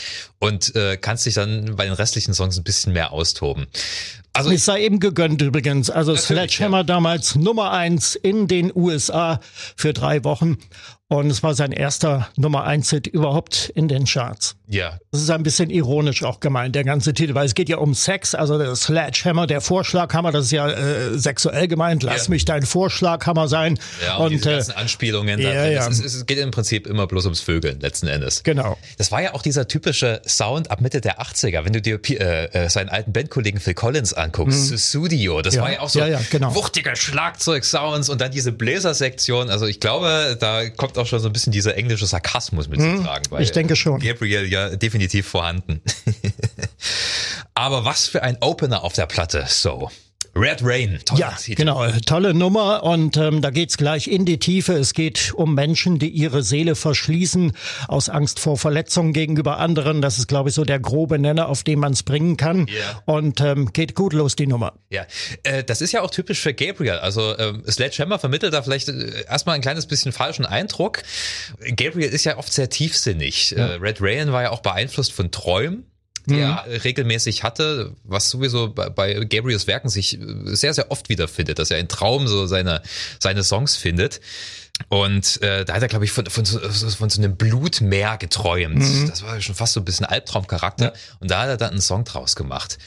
und 0.46 0.76
äh, 0.76 0.98
kannst 0.98 1.26
dich 1.26 1.34
dann 1.34 1.76
bei 1.76 1.86
den 1.86 1.94
restlichen 1.94 2.34
Songs 2.34 2.58
ein 2.58 2.64
bisschen 2.64 2.94
mehr 2.94 3.12
austoben. 3.12 3.68
Also 4.34 4.52
es 4.52 4.66
sei 4.66 4.82
eben 4.82 5.00
gegönnt 5.00 5.42
übrigens. 5.42 5.90
Also 5.90 6.16
Sledgehammer 6.16 6.80
ja. 6.80 6.84
damals 6.84 7.36
Nummer 7.36 7.72
eins 7.72 8.16
in 8.16 8.48
den 8.48 8.72
USA 8.76 9.40
für 9.78 9.94
drei 9.94 10.24
Wochen. 10.26 10.58
Und 11.08 11.30
es 11.30 11.44
war 11.44 11.54
sein 11.54 11.72
erster 11.72 12.30
Nummer 12.36 12.64
eins 12.64 12.90
Hit 12.90 13.06
überhaupt 13.06 13.72
in 13.76 13.88
den 13.88 14.06
Charts. 14.06 14.56
Ja. 14.68 14.98
Das 15.12 15.22
ist 15.22 15.30
ein 15.30 15.44
bisschen 15.44 15.70
ironisch 15.70 16.24
auch 16.24 16.40
gemeint, 16.40 16.74
der 16.74 16.84
ganze 16.84 17.14
Titel, 17.14 17.36
weil 17.36 17.46
es 17.46 17.54
geht 17.54 17.70
ja 17.70 17.78
um 17.78 17.94
Sex, 17.94 18.34
also 18.34 18.58
der 18.58 18.76
Sledgehammer, 18.76 19.46
der 19.46 19.62
Vorschlaghammer, 19.62 20.32
das 20.32 20.46
ist 20.46 20.52
ja 20.52 20.68
äh, 20.68 21.18
sexuell 21.20 21.68
gemeint. 21.68 22.02
Lass 22.02 22.26
ja. 22.26 22.32
mich 22.32 22.46
dein 22.46 22.64
Vorschlaghammer 22.64 23.48
sein. 23.48 23.78
Ja, 24.04 24.18
und, 24.18 24.26
und 24.26 24.32
diese 24.32 24.50
äh, 24.50 24.56
ganzen 24.56 24.72
Anspielungen. 24.72 25.40
Ja, 25.40 25.54
da, 25.54 25.68
ja. 25.68 25.88
Es, 25.88 26.04
es 26.04 26.26
geht 26.26 26.40
im 26.40 26.50
Prinzip 26.50 26.88
immer 26.88 27.06
bloß 27.06 27.26
ums 27.26 27.40
Vögeln, 27.40 27.80
letzten 27.82 28.08
Endes. 28.08 28.42
Genau. 28.42 28.76
Das 28.98 29.12
war 29.12 29.22
ja 29.22 29.36
auch 29.36 29.44
dieser 29.44 29.68
typische 29.68 30.22
Sound 30.36 30.72
ab 30.72 30.82
Mitte 30.82 31.02
der 31.02 31.22
80er. 31.22 31.66
Wenn 31.66 31.74
du 31.74 31.82
dir 31.82 32.00
äh, 32.10 32.46
äh, 32.46 32.70
seinen 32.70 32.90
alten 32.90 33.14
Bandkollegen 33.14 33.60
Phil 33.60 33.74
Collins 33.74 34.14
anguckst, 34.14 34.72
mhm. 34.72 34.78
Studio, 34.78 35.42
das 35.42 35.56
ja. 35.56 35.62
war 35.62 35.72
ja 35.72 35.80
auch 35.80 35.90
so 35.90 36.00
ja, 36.00 36.20
genau. 36.30 36.54
wuchtige 36.56 36.96
Schlagzeug-Sounds 36.96 38.10
und 38.10 38.22
dann 38.22 38.32
diese 38.32 38.52
Bläsersektion. 38.52 39.50
Also 39.50 39.66
ich 39.66 39.80
glaube, 39.80 40.38
da 40.40 40.70
kommt 40.70 40.98
auch 40.98 41.08
schon 41.08 41.20
so 41.20 41.30
ein 41.30 41.34
bisschen 41.34 41.52
dieser 41.52 41.76
englische 41.76 42.06
Sarkasmus 42.06 42.68
mit 42.68 42.80
hm, 42.80 42.98
zu 42.98 43.04
tragen. 43.04 43.42
ich 43.42 43.52
denke 43.52 43.76
schon. 43.76 44.00
Gabriel 44.00 44.46
ja 44.52 44.76
definitiv 44.76 45.28
vorhanden. 45.28 45.82
Aber 47.54 47.86
was 47.86 48.08
für 48.08 48.22
ein 48.24 48.38
Opener 48.42 48.84
auf 48.84 48.94
der 48.94 49.06
Platte, 49.06 49.46
so. 49.48 49.90
Red 50.38 50.60
Rain. 50.64 51.00
Toller 51.06 51.20
ja, 51.20 51.32
Titel. 51.32 51.56
genau. 51.56 51.88
Tolle 52.06 52.34
Nummer. 52.34 52.84
Und 52.84 53.16
ähm, 53.16 53.42
da 53.42 53.52
geht's 53.52 53.78
gleich 53.78 54.08
in 54.08 54.26
die 54.26 54.38
Tiefe. 54.38 54.74
Es 54.74 54.94
geht 54.94 55.34
um 55.34 55.56
Menschen, 55.56 55.98
die 55.98 56.10
ihre 56.10 56.44
Seele 56.44 56.76
verschließen 56.76 57.54
aus 57.88 58.10
Angst 58.10 58.40
vor 58.40 58.58
Verletzungen 58.58 59.14
gegenüber 59.14 59.60
anderen. 59.60 60.02
Das 60.02 60.20
ist, 60.20 60.28
glaube 60.28 60.50
ich, 60.50 60.56
so 60.56 60.66
der 60.66 60.80
grobe 60.80 61.20
Nenner, 61.20 61.48
auf 61.48 61.64
den 61.64 61.80
man 61.80 61.94
es 61.94 62.04
bringen 62.04 62.36
kann. 62.36 62.68
Yeah. 62.68 63.04
Und 63.06 63.40
ähm, 63.40 63.72
geht 63.72 63.96
gut 63.96 64.12
los, 64.12 64.36
die 64.36 64.48
Nummer. 64.48 64.74
Ja, 64.90 65.06
äh, 65.44 65.64
das 65.64 65.82
ist 65.82 65.94
ja 65.94 66.02
auch 66.02 66.12
typisch 66.12 66.42
für 66.42 66.54
Gabriel. 66.54 66.98
Also 66.98 67.38
ähm, 67.38 67.64
Sledgehammer 67.66 68.20
vermittelt 68.20 68.54
da 68.54 68.62
vielleicht 68.62 68.90
äh, 68.90 69.24
erstmal 69.30 69.56
ein 69.56 69.62
kleines 69.62 69.86
bisschen 69.86 70.12
falschen 70.12 70.46
Eindruck. 70.46 71.04
Gabriel 71.78 72.10
ist 72.10 72.26
ja 72.26 72.38
oft 72.38 72.52
sehr 72.52 72.70
tiefsinnig. 72.70 73.52
Ja. 73.52 73.68
Äh, 73.68 73.76
Red 73.76 74.02
Rain 74.02 74.34
war 74.34 74.44
ja 74.44 74.50
auch 74.52 74.62
beeinflusst 74.62 75.14
von 75.14 75.32
Träumen 75.32 75.86
die 76.28 76.40
er 76.40 76.66
mhm. 76.68 76.76
regelmäßig 76.78 77.44
hatte, 77.44 77.96
was 78.04 78.30
sowieso 78.30 78.70
bei, 78.70 78.90
bei 78.90 79.14
Gabriels 79.26 79.68
Werken 79.68 79.90
sich 79.90 80.20
sehr, 80.46 80.74
sehr 80.74 80.92
oft 80.92 81.10
wiederfindet, 81.10 81.60
dass 81.60 81.72
er 81.72 81.80
in 81.80 81.88
Traum 81.88 82.28
so 82.28 82.46
seine, 82.48 82.82
seine 83.20 83.44
Songs 83.44 83.76
findet. 83.76 84.22
Und 84.90 85.42
äh, 85.42 85.64
da 85.64 85.74
hat 85.74 85.82
er, 85.82 85.88
glaube 85.88 86.06
ich, 86.06 86.12
von, 86.12 86.26
von, 86.26 86.44
so, 86.44 86.60
von 86.60 87.10
so 87.10 87.22
einem 87.22 87.38
Blutmeer 87.38 88.18
geträumt. 88.18 88.76
Mhm. 88.76 89.08
Das 89.10 89.24
war 89.24 89.40
schon 89.40 89.56
fast 89.56 89.74
so 89.74 89.80
ein 89.80 89.86
bisschen 89.86 90.06
Albtraumcharakter. 90.06 90.86
Ja. 90.86 90.94
Und 91.20 91.32
da 91.32 91.42
hat 91.42 91.48
er 91.48 91.58
dann 91.58 91.72
einen 91.72 91.82
Song 91.82 92.04
draus 92.04 92.36
gemacht. 92.36 92.78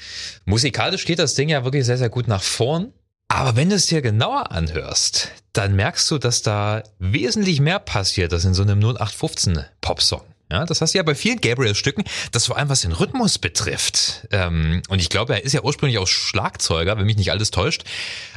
Musikalisch 0.45 1.07
geht 1.07 1.19
das 1.19 1.35
Ding 1.35 1.49
ja 1.49 1.65
wirklich 1.65 1.87
sehr, 1.87 1.99
sehr 1.99 2.11
gut 2.11 2.29
nach 2.29 2.43
vorn. 2.43 2.93
Aber 3.29 3.57
wenn 3.57 3.69
du 3.69 3.77
es 3.77 3.87
dir 3.87 4.01
genauer 4.01 4.53
anhörst, 4.53 5.29
dann 5.53 5.77
merkst 5.77 6.11
du, 6.11 6.19
dass 6.19 6.43
da 6.43 6.83
wesentlich 6.99 7.61
mehr 7.61 7.79
passiert 7.79 8.33
als 8.33 8.45
in 8.45 8.55
so 8.55 8.63
einem 8.63 8.79
0815 8.79 9.65
Popsong. 9.81 10.23
Ja, 10.51 10.65
das 10.65 10.81
hast 10.81 10.95
du 10.95 10.99
ja 10.99 11.03
bei 11.03 11.15
vielen 11.15 11.41
Gabriel-Stücken, 11.41 12.05
das 12.33 12.47
vor 12.47 12.57
allem 12.57 12.71
was 12.71 12.81
den 12.81 12.93
Rhythmus 12.93 13.39
betrifft. 13.39 14.27
Ähm, 14.31 14.83
und 14.89 14.99
ich 15.01 15.11
glaube, 15.11 15.35
er 15.35 15.45
ist 15.45 15.53
ja 15.53 15.63
ursprünglich 15.63 15.99
auch 15.99 16.07
Schlagzeuger, 16.07 16.97
wenn 16.97 17.05
mich 17.05 17.17
nicht 17.17 17.31
alles 17.31 17.51
täuscht. 17.51 17.85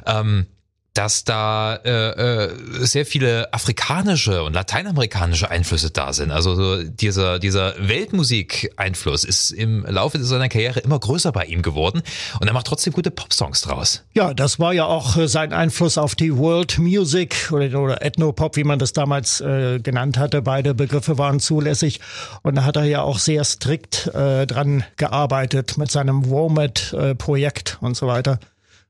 Ähm, 0.06 0.48
dass 0.94 1.24
da 1.24 1.76
äh, 1.76 2.46
äh, 2.46 2.50
sehr 2.82 3.06
viele 3.06 3.54
afrikanische 3.54 4.44
und 4.44 4.54
lateinamerikanische 4.54 5.50
Einflüsse 5.50 5.90
da 5.90 6.12
sind. 6.12 6.32
Also 6.32 6.56
so 6.56 6.84
dieser, 6.84 7.40
dieser 7.40 7.76
Weltmusik-Einfluss 7.78 9.24
ist 9.24 9.52
im 9.52 9.86
Laufe 9.86 10.22
seiner 10.22 10.50
Karriere 10.50 10.82
immer 10.82 11.00
größer 11.00 11.32
bei 11.32 11.46
ihm 11.46 11.62
geworden 11.62 12.02
und 12.42 12.48
er 12.48 12.54
macht 12.54 12.68
trotzdem 12.68 12.92
gute 12.92 13.10
Popsongs 13.10 13.62
draus. 13.62 14.04
Ja, 14.14 14.34
das 14.34 14.60
war 14.60 14.74
ja 14.74 14.86
auch 14.86 15.16
äh, 15.16 15.30
sein 15.30 15.54
Einfluss 15.54 15.98
auf 15.98 16.16
die 16.16 16.36
World 16.36 16.78
Music 16.78 17.50
oder, 17.54 17.80
oder 17.80 18.02
Ethnopop, 18.02 18.58
wie 18.58 18.66
man 18.66 18.78
das 18.78 18.92
damals 18.92 19.40
äh, 19.40 19.80
genannt 19.80 20.18
hatte. 20.18 20.42
Beide 20.42 20.74
Begriffe 20.74 21.18
waren 21.18 21.40
zulässig 21.40 22.02
und 22.42 22.56
da 22.56 22.66
hat 22.66 22.76
er 22.76 22.84
ja 22.84 23.02
auch 23.02 23.18
sehr 23.18 23.46
strikt 23.46 24.08
äh, 24.08 24.46
dran 24.46 24.84
gearbeitet 24.98 25.78
mit 25.78 25.90
seinem 25.90 26.30
WOMAD-Projekt 26.30 27.78
äh, 27.82 27.86
und 27.86 27.96
so 27.96 28.08
weiter. 28.08 28.40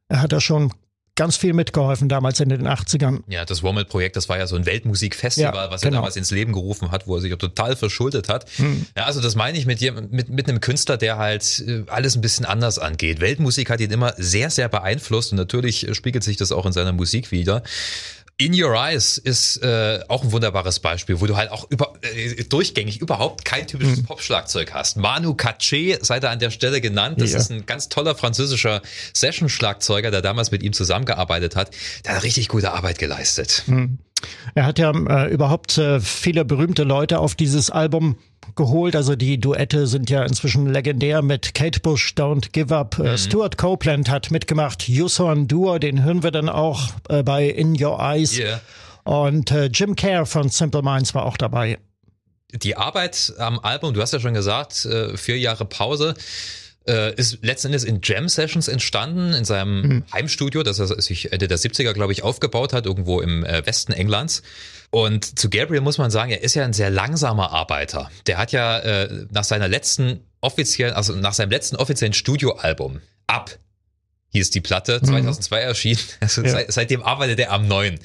Er 0.08 0.22
hat 0.22 0.31
da 0.31 0.41
schon 0.41 0.74
ganz 1.22 1.38
viel 1.38 1.54
mitgeholfen 1.54 2.10
damals 2.10 2.40
in 2.40 2.50
den 2.50 2.68
80ern. 2.68 3.20
Ja, 3.28 3.46
das 3.46 3.62
Womit-Projekt, 3.62 4.16
das 4.16 4.28
war 4.28 4.40
ja 4.40 4.48
so 4.48 4.56
ein 4.56 4.66
Weltmusikfestival, 4.66 5.54
ja, 5.54 5.70
was 5.70 5.84
er 5.84 5.90
genau. 5.90 6.00
damals 6.00 6.16
ins 6.16 6.32
Leben 6.32 6.51
gerufen 6.51 6.90
hat, 6.90 7.06
wo 7.06 7.13
er 7.13 7.22
sich 7.22 7.32
total 7.38 7.75
verschuldet 7.75 8.28
hat. 8.28 8.50
Hm. 8.56 8.88
Ja, 8.98 9.04
also 9.04 9.22
das 9.22 9.36
meine 9.36 9.56
ich 9.56 9.68
mit, 9.68 9.82
mit, 10.12 10.30
mit 10.30 10.50
einem 10.50 10.62
Künstler, 10.62 10.98
der 10.98 11.20
halt 11.20 11.63
äh, 11.68 11.84
alles 11.86 12.16
ein 12.16 12.22
bisschen 12.22 12.48
anders 12.48 12.80
angeht. 12.80 13.20
Weltmusik 13.20 13.70
hat 13.70 13.82
ihn 13.82 13.92
immer 13.92 14.16
sehr, 14.18 14.50
sehr 14.50 14.68
beeinflusst 14.68 15.32
und 15.32 15.38
natürlich 15.38 15.88
spiegelt 15.94 16.24
sich 16.24 16.38
das 16.38 16.51
auch 16.51 16.66
in 16.66 16.72
seiner 16.72 16.92
Musik 16.92 17.32
wieder. 17.32 17.62
In 18.41 18.60
Your 18.60 18.74
Eyes 18.74 19.19
ist 19.19 19.57
äh, 19.57 20.00
auch 20.07 20.24
ein 20.24 20.31
wunderbares 20.31 20.79
Beispiel, 20.79 21.21
wo 21.21 21.27
du 21.27 21.38
halt 21.38 21.51
auch 21.51 21.69
über, 21.69 21.93
äh, 22.01 22.43
durchgängig 22.45 23.00
überhaupt 23.00 23.45
kein 23.45 23.67
typisches 23.67 24.00
mhm. 24.00 24.05
Pop-Schlagzeug 24.05 24.74
hast. 24.74 24.98
Manu 24.98 25.36
Katché 25.36 26.03
sei 26.03 26.19
da 26.19 26.31
an 26.31 26.39
der 26.39 26.50
Stelle 26.50 26.81
genannt. 26.81 27.21
Das 27.21 27.33
ja. 27.33 27.38
ist 27.38 27.51
ein 27.51 27.67
ganz 27.67 27.88
toller 27.88 28.15
französischer 28.15 28.81
Session-Schlagzeuger, 29.13 30.10
der 30.10 30.24
damals 30.24 30.50
mit 30.50 30.63
ihm 30.63 30.74
zusammengearbeitet 30.74 31.55
hat. 31.55 31.69
Der 32.03 32.15
hat 32.15 32.24
richtig 32.24 32.48
gute 32.48 32.71
Arbeit 32.71 32.98
geleistet. 32.98 33.62
Mhm. 33.67 34.00
Er 34.56 34.66
hat 34.66 34.80
ja 34.80 34.92
äh, 34.92 35.32
überhaupt 35.32 35.78
äh, 35.78 36.00
viele 36.00 36.46
berühmte 36.46 36.84
Leute 36.84 37.20
auf 37.20 37.36
dieses 37.36 37.70
Album 37.70 38.18
geholt. 38.56 38.96
Also 38.96 39.16
die 39.16 39.40
Duette 39.40 39.88
sind 39.88 40.10
ja 40.10 40.24
inzwischen 40.24 40.68
legendär 40.68 41.22
mit 41.22 41.54
Kate 41.54 41.80
Bush, 41.80 42.13
Don't 42.16 42.51
Give 42.51 42.75
Up. 42.75 43.00
Äh, 43.00 43.12
mhm. 43.12 43.18
Stuart 43.18 43.58
Copeland 43.58 44.10
hat 44.10 44.32
mitgemacht. 44.32 44.88
Yuson 44.88 45.48
Dur, 45.48 45.80
den 45.80 46.04
hören 46.04 46.24
wir 46.24 46.32
dann 46.32 46.50
auch 46.50 46.90
äh, 47.10 47.24
bei 47.24 47.48
In 47.48 47.82
Your 47.82 48.00
Eyes. 48.00 48.38
Yeah. 48.38 48.62
Und 49.04 49.51
äh, 49.51 49.66
Jim 49.66 49.96
Kerr 49.96 50.25
von 50.25 50.50
Simple 50.50 50.82
Minds 50.82 51.16
war 51.16 51.25
auch 51.25 51.38
dabei. 51.38 51.80
Die 52.54 52.75
Arbeit 52.75 53.34
am 53.38 53.60
Album, 53.60 53.94
du 53.94 54.01
hast 54.01 54.12
ja 54.12 54.20
schon 54.20 54.34
gesagt, 54.34 54.86
äh, 54.86 55.16
vier 55.16 55.40
Jahre 55.40 55.66
Pause 55.66 56.16
äh, 56.88 57.14
ist 57.16 57.40
letzten 57.44 57.68
Endes 57.68 57.84
in 57.84 58.00
Jam 58.04 58.28
Sessions 58.28 58.68
entstanden, 58.68 59.34
in 59.34 59.46
seinem 59.46 59.82
mhm. 59.82 60.04
Heimstudio, 60.12 60.64
das 60.64 60.80
er 60.80 60.88
sich 61.02 61.32
Ende 61.32 61.48
der 61.48 61.60
70er, 61.60 61.94
glaube 61.94 62.14
ich, 62.14 62.24
aufgebaut 62.24 62.74
hat, 62.74 62.86
irgendwo 62.86 63.22
im 63.22 63.46
äh, 63.46 63.66
Westen 63.66 63.94
Englands. 63.94 64.42
Und 64.90 65.40
zu 65.40 65.50
Gabriel 65.50 65.82
muss 65.82 65.98
man 65.98 66.12
sagen, 66.12 66.32
er 66.32 66.44
ist 66.44 66.56
ja 66.56 66.66
ein 66.66 66.74
sehr 66.74 66.90
langsamer 66.90 67.52
Arbeiter. 67.52 68.12
Der 68.28 68.38
hat 68.38 68.52
ja 68.52 68.80
äh, 68.80 69.26
nach 69.32 69.44
seiner 69.44 69.68
letzten 69.68 70.22
offiziellen, 70.42 70.94
also 70.96 71.16
nach 71.16 71.34
seinem 71.34 71.52
letzten 71.52 71.76
offiziellen 71.76 72.14
Studioalbum 72.14 73.02
ab 73.28 73.58
hieß 74.34 74.50
die 74.52 74.62
Platte, 74.62 75.02
2002 75.02 75.58
mhm. 75.58 75.68
erschienen. 75.68 76.00
Also 76.22 76.42
ja. 76.42 76.52
seit, 76.52 76.72
seitdem 76.72 77.04
arbeitet 77.04 77.40
er 77.40 77.52
am 77.52 77.68
neuen. 77.68 78.00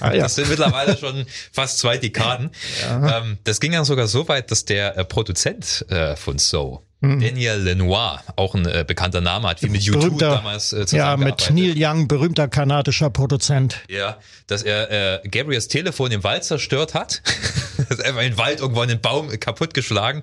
Ah, 0.00 0.12
ja. 0.14 0.22
Das 0.22 0.34
sind 0.34 0.48
mittlerweile 0.48 0.96
schon 0.96 1.26
fast 1.52 1.78
zwei 1.78 1.98
Dekaden. 1.98 2.50
Ja. 2.82 3.18
Ähm, 3.18 3.38
das 3.44 3.60
ging 3.60 3.72
dann 3.72 3.84
sogar 3.84 4.06
so 4.06 4.28
weit, 4.28 4.50
dass 4.50 4.64
der 4.64 4.96
äh, 4.96 5.04
Produzent 5.04 5.84
äh, 5.90 6.16
von 6.16 6.38
So. 6.38 6.82
Daniel 7.02 7.56
Lenoir, 7.56 8.22
auch 8.36 8.54
ein 8.54 8.64
äh, 8.66 8.84
bekannter 8.86 9.20
Name, 9.20 9.48
hat 9.48 9.62
wie 9.62 9.68
mit 9.68 9.82
YouTube 9.82 10.18
damals 10.18 10.72
äh, 10.72 10.86
Ja, 10.90 11.16
mit 11.16 11.50
Neil 11.50 11.74
Young, 11.76 12.06
berühmter 12.06 12.48
kanadischer 12.48 13.10
Produzent. 13.10 13.80
Ja, 13.88 14.18
dass 14.46 14.62
er 14.62 15.22
äh, 15.24 15.28
Gabriels 15.28 15.68
Telefon 15.68 16.12
im 16.12 16.22
Wald 16.24 16.44
zerstört 16.44 16.94
hat. 16.94 17.22
ist 17.92 18.04
einfach 18.04 18.22
in 18.22 18.32
den 18.32 18.38
Wald 18.38 18.60
irgendwo 18.60 18.80
einen 18.80 19.00
Baum 19.00 19.28
kaputtgeschlagen 19.38 20.22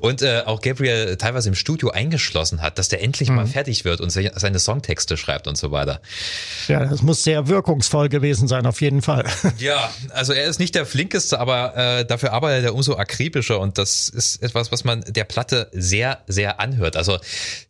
und 0.00 0.22
äh, 0.22 0.42
auch 0.46 0.60
Gabriel 0.60 1.16
teilweise 1.16 1.48
im 1.48 1.54
Studio 1.54 1.90
eingeschlossen 1.90 2.62
hat, 2.62 2.78
dass 2.78 2.88
der 2.88 3.02
endlich 3.02 3.28
mhm. 3.28 3.36
mal 3.36 3.46
fertig 3.46 3.84
wird 3.84 4.00
und 4.00 4.10
seine 4.10 4.58
Songtexte 4.58 5.16
schreibt 5.16 5.46
und 5.46 5.56
so 5.56 5.70
weiter. 5.70 6.00
Ja, 6.68 6.84
das 6.84 7.02
muss 7.02 7.24
sehr 7.24 7.48
wirkungsvoll 7.48 8.08
gewesen 8.08 8.48
sein, 8.48 8.66
auf 8.66 8.80
jeden 8.80 9.02
Fall. 9.02 9.24
Ja, 9.58 9.90
also 10.10 10.32
er 10.32 10.46
ist 10.46 10.60
nicht 10.60 10.74
der 10.74 10.86
flinkeste, 10.86 11.40
aber 11.40 11.76
äh, 11.76 12.04
dafür 12.04 12.32
arbeitet 12.32 12.66
er 12.66 12.74
umso 12.74 12.96
akribischer 12.96 13.58
und 13.58 13.76
das 13.76 14.08
ist 14.08 14.42
etwas, 14.42 14.70
was 14.70 14.84
man 14.84 15.02
der 15.08 15.24
Platte 15.24 15.68
sehr, 15.72 16.17
sehr 16.26 16.60
anhört. 16.60 16.96
Also 16.96 17.18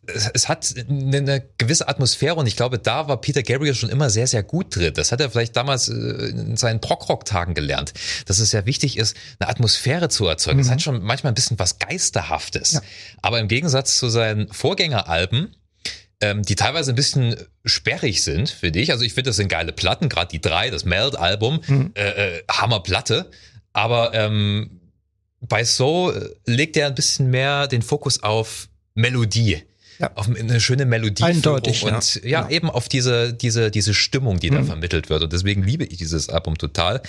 es, 0.07 0.29
es 0.33 0.49
hat 0.49 0.73
eine 0.89 1.43
gewisse 1.57 1.87
Atmosphäre 1.87 2.35
und 2.35 2.47
ich 2.47 2.55
glaube, 2.55 2.79
da 2.79 3.07
war 3.07 3.21
Peter 3.21 3.43
Gabriel 3.43 3.75
schon 3.75 3.89
immer 3.89 4.09
sehr, 4.09 4.27
sehr 4.27 4.43
gut 4.43 4.75
drin. 4.75 4.93
Das 4.93 5.11
hat 5.11 5.21
er 5.21 5.29
vielleicht 5.29 5.55
damals 5.55 5.89
äh, 5.89 5.93
in 5.93 6.57
seinen 6.57 6.81
Prog-Rock-Tagen 6.81 7.53
gelernt, 7.53 7.93
dass 8.25 8.39
es 8.39 8.49
sehr 8.49 8.65
wichtig 8.65 8.97
ist, 8.97 9.15
eine 9.39 9.49
Atmosphäre 9.49 10.09
zu 10.09 10.27
erzeugen. 10.27 10.57
Mhm. 10.57 10.63
Das 10.63 10.71
hat 10.71 10.81
schon 10.81 11.01
manchmal 11.03 11.31
ein 11.31 11.35
bisschen 11.35 11.59
was 11.59 11.79
Geisterhaftes. 11.79 12.73
Ja. 12.73 12.81
Aber 13.21 13.39
im 13.39 13.47
Gegensatz 13.47 13.97
zu 13.97 14.09
seinen 14.09 14.51
Vorgängeralben, 14.51 15.55
ähm, 16.21 16.43
die 16.43 16.55
teilweise 16.55 16.91
ein 16.91 16.95
bisschen 16.95 17.35
sperrig 17.65 18.23
sind 18.23 18.49
für 18.49 18.71
dich. 18.71 18.91
Also 18.91 19.05
ich 19.05 19.13
finde, 19.13 19.29
das 19.29 19.37
sind 19.37 19.47
geile 19.47 19.71
Platten, 19.71 20.09
gerade 20.09 20.29
die 20.31 20.41
drei, 20.41 20.69
das 20.69 20.85
Meld-Album, 20.85 21.61
mhm. 21.67 21.91
äh, 21.95 22.37
äh, 22.37 22.43
Hammerplatte. 22.49 23.29
Aber 23.73 24.13
ähm, 24.13 24.78
bei 25.41 25.63
So 25.63 26.11
äh, 26.11 26.29
legt 26.45 26.77
er 26.77 26.87
ein 26.87 26.95
bisschen 26.95 27.29
mehr 27.29 27.67
den 27.67 27.81
Fokus 27.81 28.23
auf 28.23 28.69
Melodie. 28.95 29.63
Ja. 29.99 30.11
Auf 30.15 30.29
eine 30.29 30.61
schöne 30.61 30.85
Melodie 30.85 31.23
Eindeutig, 31.23 31.83
und 31.83 32.15
ja. 32.23 32.43
ja. 32.43 32.49
eben 32.49 32.69
auf 32.69 32.87
diese 32.87 33.33
diese 33.33 33.69
diese 33.69 33.93
Stimmung, 33.93 34.39
die 34.39 34.49
mhm. 34.49 34.55
da 34.55 34.63
vermittelt 34.63 35.09
wird 35.09 35.23
und 35.23 35.33
deswegen 35.33 35.61
liebe 35.63 35.83
ich 35.83 35.97
dieses 35.97 36.29
Album 36.29 36.57
total. 36.57 37.01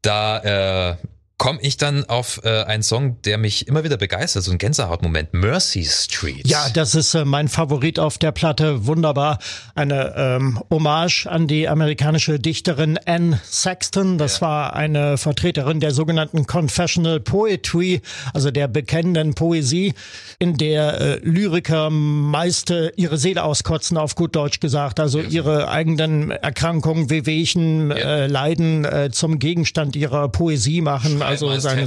Da 0.00 0.92
äh, 0.92 0.96
komme 1.44 1.58
ich 1.60 1.76
dann 1.76 2.06
auf 2.06 2.40
äh, 2.42 2.62
einen 2.62 2.82
Song, 2.82 3.20
der 3.20 3.36
mich 3.36 3.68
immer 3.68 3.84
wieder 3.84 3.98
begeistert, 3.98 4.44
so 4.44 4.50
ein 4.50 4.56
Gänsehautmoment, 4.56 5.34
Mercy 5.34 5.84
Street. 5.84 6.48
Ja, 6.48 6.70
das 6.72 6.94
ist 6.94 7.12
äh, 7.12 7.26
mein 7.26 7.48
Favorit 7.48 7.98
auf 7.98 8.16
der 8.16 8.32
Platte, 8.32 8.86
wunderbar. 8.86 9.38
Eine 9.74 10.14
ähm, 10.16 10.58
Hommage 10.70 11.26
an 11.26 11.46
die 11.46 11.68
amerikanische 11.68 12.38
Dichterin 12.38 12.98
Anne 13.04 13.42
Sexton. 13.44 14.16
Das 14.16 14.40
ja. 14.40 14.46
war 14.46 14.72
eine 14.74 15.18
Vertreterin 15.18 15.80
der 15.80 15.90
sogenannten 15.90 16.46
Confessional 16.46 17.20
Poetry, 17.20 18.00
also 18.32 18.50
der 18.50 18.66
bekennenden 18.66 19.34
Poesie, 19.34 19.92
in 20.38 20.56
der 20.56 20.98
äh, 20.98 21.18
Lyriker 21.24 21.90
meist 21.90 22.70
äh, 22.70 22.90
ihre 22.96 23.18
Seele 23.18 23.44
auskotzen, 23.44 23.98
auf 23.98 24.14
gut 24.14 24.34
Deutsch 24.34 24.60
gesagt, 24.60 24.98
also 24.98 25.20
ja. 25.20 25.28
ihre 25.28 25.68
eigenen 25.68 26.30
Erkrankungen, 26.30 27.10
Wehwehchen, 27.10 27.90
ja. 27.90 27.96
äh, 27.96 28.26
Leiden 28.28 28.86
äh, 28.86 29.10
zum 29.12 29.38
Gegenstand 29.38 29.94
ihrer 29.94 30.30
Poesie 30.30 30.80
machen 30.80 31.20
also 31.42 31.58
seine 31.58 31.86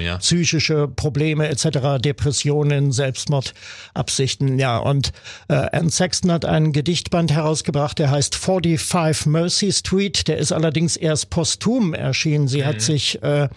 ja. 0.00 0.18
psychische 0.18 0.88
Probleme 0.88 1.48
etc., 1.48 2.00
Depressionen, 2.00 2.92
Selbstmordabsichten. 2.92 4.58
Ja, 4.58 4.78
und 4.78 5.12
äh, 5.48 5.54
Anne 5.72 5.90
Sexton 5.90 6.32
hat 6.32 6.44
einen 6.44 6.72
Gedichtband 6.72 7.32
herausgebracht, 7.32 7.98
der 7.98 8.10
heißt 8.10 8.34
45 8.34 9.26
Mercy 9.26 9.72
Street. 9.72 10.28
Der 10.28 10.38
ist 10.38 10.52
allerdings 10.52 10.96
erst 10.96 11.30
posthum 11.30 11.94
erschienen. 11.94 12.48
Sie 12.48 12.62
mhm. 12.62 12.66
hat 12.66 12.80
sich 12.80 13.22
äh, 13.22 13.48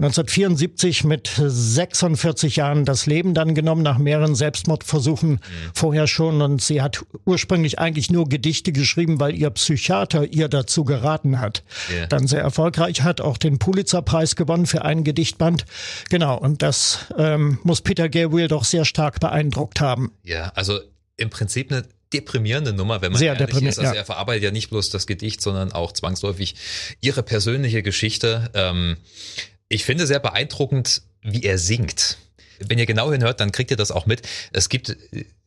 1974 0.00 1.02
mit 1.02 1.28
46 1.36 2.54
Jahren 2.56 2.84
das 2.84 3.06
Leben 3.06 3.34
dann 3.34 3.56
genommen, 3.56 3.82
nach 3.82 3.98
mehreren 3.98 4.36
Selbstmordversuchen 4.36 5.30
mhm. 5.30 5.40
vorher 5.74 6.06
schon. 6.06 6.40
Und 6.40 6.62
sie 6.62 6.82
hat 6.82 7.04
ursprünglich 7.24 7.80
eigentlich 7.80 8.08
nur 8.08 8.28
Gedichte 8.28 8.70
geschrieben, 8.70 9.18
weil 9.18 9.34
ihr 9.34 9.50
Psychiater 9.50 10.32
ihr 10.32 10.48
dazu 10.48 10.84
geraten 10.84 11.40
hat. 11.40 11.64
Yeah. 11.90 12.06
Dann 12.06 12.28
sehr 12.28 12.42
erfolgreich, 12.42 13.02
hat 13.02 13.20
auch 13.20 13.38
den 13.38 13.58
Pulitzerpreis 13.58 14.36
gewonnen 14.36 14.66
für 14.66 14.84
ein 14.84 15.02
Gedichtband. 15.02 15.64
Genau, 16.10 16.38
und 16.38 16.62
das 16.62 17.00
ähm, 17.16 17.58
muss 17.64 17.80
Peter 17.80 18.08
Gabriel 18.08 18.46
doch 18.46 18.64
sehr 18.64 18.84
stark 18.84 19.18
beeindruckt 19.18 19.80
haben. 19.80 20.12
Ja, 20.22 20.52
also 20.54 20.78
im 21.16 21.30
Prinzip 21.30 21.72
eine 21.72 21.84
deprimierende 22.12 22.72
Nummer, 22.72 23.02
wenn 23.02 23.12
man 23.12 23.18
Sehr 23.18 23.38
ehrlich 23.38 23.62
ist. 23.62 23.78
Also 23.78 23.92
ja. 23.92 23.98
er 23.98 24.04
verarbeitet 24.04 24.44
ja 24.44 24.50
nicht 24.50 24.70
bloß 24.70 24.90
das 24.90 25.06
Gedicht, 25.06 25.42
sondern 25.42 25.72
auch 25.72 25.92
zwangsläufig 25.92 26.54
ihre 27.00 27.22
persönliche 27.22 27.82
Geschichte. 27.82 28.50
Ähm, 28.54 28.96
ich 29.68 29.84
finde 29.84 30.06
sehr 30.06 30.20
beeindruckend, 30.20 31.02
wie 31.22 31.42
er 31.42 31.58
singt. 31.58 32.18
Wenn 32.60 32.78
ihr 32.78 32.86
genau 32.86 33.12
hinhört, 33.12 33.40
dann 33.40 33.52
kriegt 33.52 33.70
ihr 33.70 33.76
das 33.76 33.92
auch 33.92 34.06
mit. 34.06 34.22
Es 34.52 34.68
gibt 34.68 34.96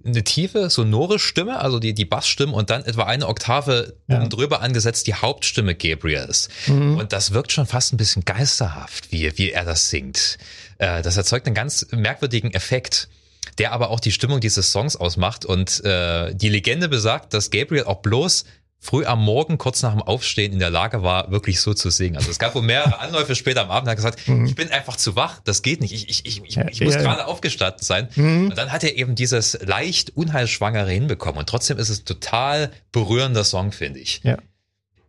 eine 0.04 0.24
tiefe, 0.24 0.70
sonore 0.70 1.20
Stimme, 1.20 1.60
also 1.60 1.80
die, 1.80 1.94
die 1.94 2.06
Bassstimme 2.06 2.54
und 2.54 2.70
dann 2.70 2.86
etwa 2.86 3.04
eine 3.04 3.28
Oktave 3.28 3.96
ja. 4.08 4.26
drüber 4.28 4.62
angesetzt 4.62 5.08
die 5.08 5.14
Hauptstimme 5.14 5.76
Gabriels. 5.76 6.50
Mhm. 6.68 6.98
Und 6.98 7.12
das 7.12 7.34
wirkt 7.34 7.52
schon 7.52 7.66
fast 7.66 7.94
ein 7.94 7.98
bisschen 7.98 8.24
geisterhaft, 8.24 9.12
wie, 9.12 9.38
wie 9.38 9.52
er 9.52 9.66
das 9.66 9.90
singt. 9.90 10.38
Äh, 10.78 11.02
das 11.02 11.18
erzeugt 11.18 11.48
einen 11.48 11.56
ganz 11.56 11.88
merkwürdigen 11.92 12.54
Effekt 12.54 13.10
der 13.58 13.72
aber 13.74 13.90
auch 13.90 14.00
die 14.00 14.12
Stimmung 14.12 14.40
dieses 14.40 14.72
Songs 14.72 14.96
ausmacht. 14.96 15.46
Und 15.46 15.84
äh, 15.84 16.34
die 16.34 16.50
Legende 16.50 16.90
besagt, 16.90 17.34
dass 17.34 17.52
Gabriel 17.52 17.84
auch 17.84 18.02
bloß 18.02 18.46
früh 18.84 19.06
am 19.06 19.24
Morgen, 19.24 19.60
kurz 19.60 19.84
nach 19.84 19.92
dem 19.92 20.02
Aufstehen 20.02 20.54
in 20.54 20.60
der 20.60 20.72
Lage 20.72 21.04
war, 21.04 21.30
wirklich 21.30 21.62
so 21.62 21.76
zu 21.76 21.92
singen. 21.92 22.18
Also 22.18 22.32
es 22.32 22.40
gab 22.40 22.56
wohl 22.56 22.64
mehrere 22.64 23.00
Anläufe 23.00 23.36
später 23.36 23.62
am 23.62 23.70
Abend, 23.70 23.88
hat 23.88 23.96
gesagt, 23.96 24.28
mhm. 24.28 24.46
ich 24.46 24.56
bin 24.56 24.72
einfach 24.72 24.98
zu 24.98 25.16
wach, 25.16 25.40
das 25.44 25.62
geht 25.62 25.82
nicht, 25.82 25.94
ich, 25.94 26.10
ich, 26.10 26.26
ich, 26.26 26.44
ich, 26.44 26.58
ich 26.58 26.82
muss 26.82 26.96
ja, 26.96 27.02
gerade 27.02 27.22
ja. 27.22 27.26
aufgestanden 27.26 27.84
sein. 27.84 28.10
Mhm. 28.16 28.50
Und 28.50 28.58
dann 28.58 28.72
hat 28.72 28.84
er 28.84 28.98
eben 28.98 29.14
dieses 29.14 29.58
leicht 29.62 30.18
Unheilschwangere 30.18 30.90
hinbekommen. 30.90 31.38
Und 31.38 31.48
trotzdem 31.48 31.78
ist 31.78 31.90
es 31.90 32.04
total 32.04 32.72
berührender 32.92 33.44
Song, 33.44 33.72
finde 33.72 34.00
ich. 34.00 34.22
Ja. 34.24 34.40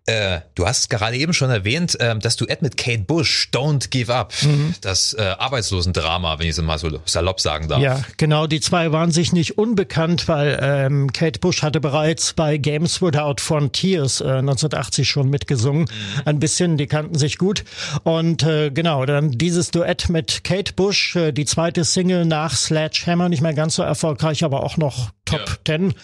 Äh, 0.06 0.40
du 0.56 0.66
hast 0.66 0.90
gerade 0.90 1.16
eben 1.16 1.32
schon 1.32 1.50
erwähnt, 1.50 1.98
äh, 2.00 2.18
das 2.18 2.34
Duett 2.34 2.60
mit 2.60 2.76
Kate 2.76 3.04
Bush, 3.04 3.48
Don't 3.52 3.90
Give 3.90 4.12
Up, 4.12 4.32
mhm. 4.42 4.74
das 4.80 5.14
äh, 5.14 5.22
Arbeitslosendrama, 5.38 6.40
wenn 6.40 6.48
ich 6.48 6.58
es 6.58 6.62
mal 6.62 6.76
so 6.76 6.98
salopp 7.04 7.40
sagen 7.40 7.68
darf. 7.68 7.80
Ja, 7.80 8.02
genau, 8.16 8.48
die 8.48 8.60
zwei 8.60 8.90
waren 8.90 9.12
sich 9.12 9.32
nicht 9.32 9.58
unbekannt, 9.58 10.26
weil 10.26 10.58
ähm, 10.60 11.12
Kate 11.12 11.38
Bush 11.38 11.62
hatte 11.62 11.80
bereits 11.80 12.32
bei 12.32 12.56
Games 12.56 13.00
Without 13.00 13.36
Frontiers 13.38 14.20
äh, 14.20 14.24
1980 14.24 15.08
schon 15.08 15.30
mitgesungen. 15.30 15.82
Mhm. 15.82 16.22
Ein 16.24 16.40
bisschen, 16.40 16.78
die 16.78 16.88
kannten 16.88 17.16
sich 17.16 17.38
gut. 17.38 17.62
Und 18.02 18.42
äh, 18.42 18.70
genau, 18.70 19.06
dann 19.06 19.30
dieses 19.30 19.70
Duett 19.70 20.08
mit 20.08 20.42
Kate 20.42 20.72
Bush, 20.72 21.14
äh, 21.14 21.30
die 21.30 21.44
zweite 21.44 21.84
Single 21.84 22.24
nach 22.24 22.56
Sledgehammer, 22.56 23.28
nicht 23.28 23.40
mehr 23.40 23.54
ganz 23.54 23.76
so 23.76 23.84
erfolgreich, 23.84 24.42
aber 24.42 24.64
auch 24.64 24.76
noch 24.76 25.12
Top 25.32 25.48
ja. 25.48 25.56
Ten. 25.64 25.94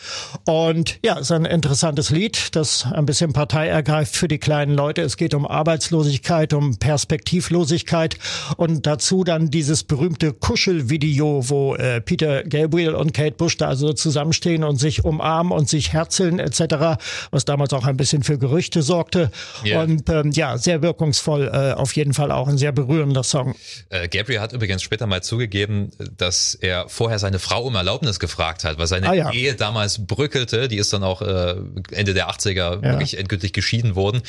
Und 0.44 0.99
ja, 1.04 1.18
ist 1.18 1.32
ein 1.32 1.44
interessantes 1.44 2.11
Lied, 2.11 2.56
das 2.56 2.87
ein 2.90 3.06
bisschen 3.06 3.32
Partei 3.32 3.68
ergreift 3.68 4.16
für 4.16 4.28
die 4.28 4.38
kleinen 4.38 4.75
Leute. 4.75 5.02
Es 5.02 5.16
geht 5.16 5.35
um 5.35 5.47
Arbeitslosigkeit, 5.47 6.52
um 6.52 6.78
Perspektivlosigkeit 6.78 8.16
und 8.56 8.87
dazu 8.87 9.25
dann 9.25 9.50
dieses 9.50 9.85
berühmte 9.85 10.32
Kuschelvideo, 10.32 11.49
wo 11.49 11.75
äh, 11.75 12.00
Peter 12.00 12.42
Gabriel 12.44 12.94
und 12.94 13.12
Kate 13.12 13.37
Bush 13.37 13.56
da 13.56 13.68
also 13.68 13.92
zusammenstehen 13.92 14.64
und 14.64 14.76
sich 14.76 15.04
umarmen 15.04 15.52
und 15.52 15.68
sich 15.68 15.92
herzeln 15.92 16.38
etc., 16.38 16.99
was 17.30 17.44
damals 17.44 17.73
auch 17.73 17.85
ein 17.85 17.97
bisschen 17.97 18.23
für 18.23 18.38
Gerüchte 18.38 18.82
sorgte. 18.82 19.30
Yeah. 19.64 19.82
Und 19.82 20.08
ähm, 20.08 20.30
ja, 20.32 20.56
sehr 20.58 20.82
wirkungsvoll, 20.82 21.50
äh, 21.52 21.73
auf 21.73 21.94
jeden 21.97 22.14
Fall 22.14 22.30
auch 22.30 22.49
ein 22.49 22.58
sehr 22.58 22.73
berührender 22.73 23.23
Song. 23.23 23.54
Äh, 23.90 24.08
Gabriel 24.08 24.40
hat 24.40 24.52
übrigens 24.52 24.82
später 24.82 25.06
mal 25.06 25.23
zugegeben, 25.23 25.90
dass 26.16 26.54
er 26.54 26.88
vorher 26.88 27.18
seine 27.18 27.38
Frau 27.38 27.62
um 27.62 27.75
Erlaubnis 27.75 28.18
gefragt 28.18 28.64
hat, 28.64 28.78
weil 28.78 28.87
seine 28.87 29.08
ah, 29.08 29.14
ja. 29.19 29.33
Ehe 29.33 29.55
damals 29.55 30.07
bröckelte. 30.07 30.69
Die 30.69 30.77
ist 30.77 30.93
dann 30.93 31.03
auch 31.03 31.23
äh, 31.23 31.57
Ende 31.93 32.15
der 32.15 32.31
80er 32.31 32.55
ja. 32.55 32.83
wirklich 32.83 33.19
endgültig 33.19 33.53
geschieden 33.53 33.95
worden. 33.95 34.23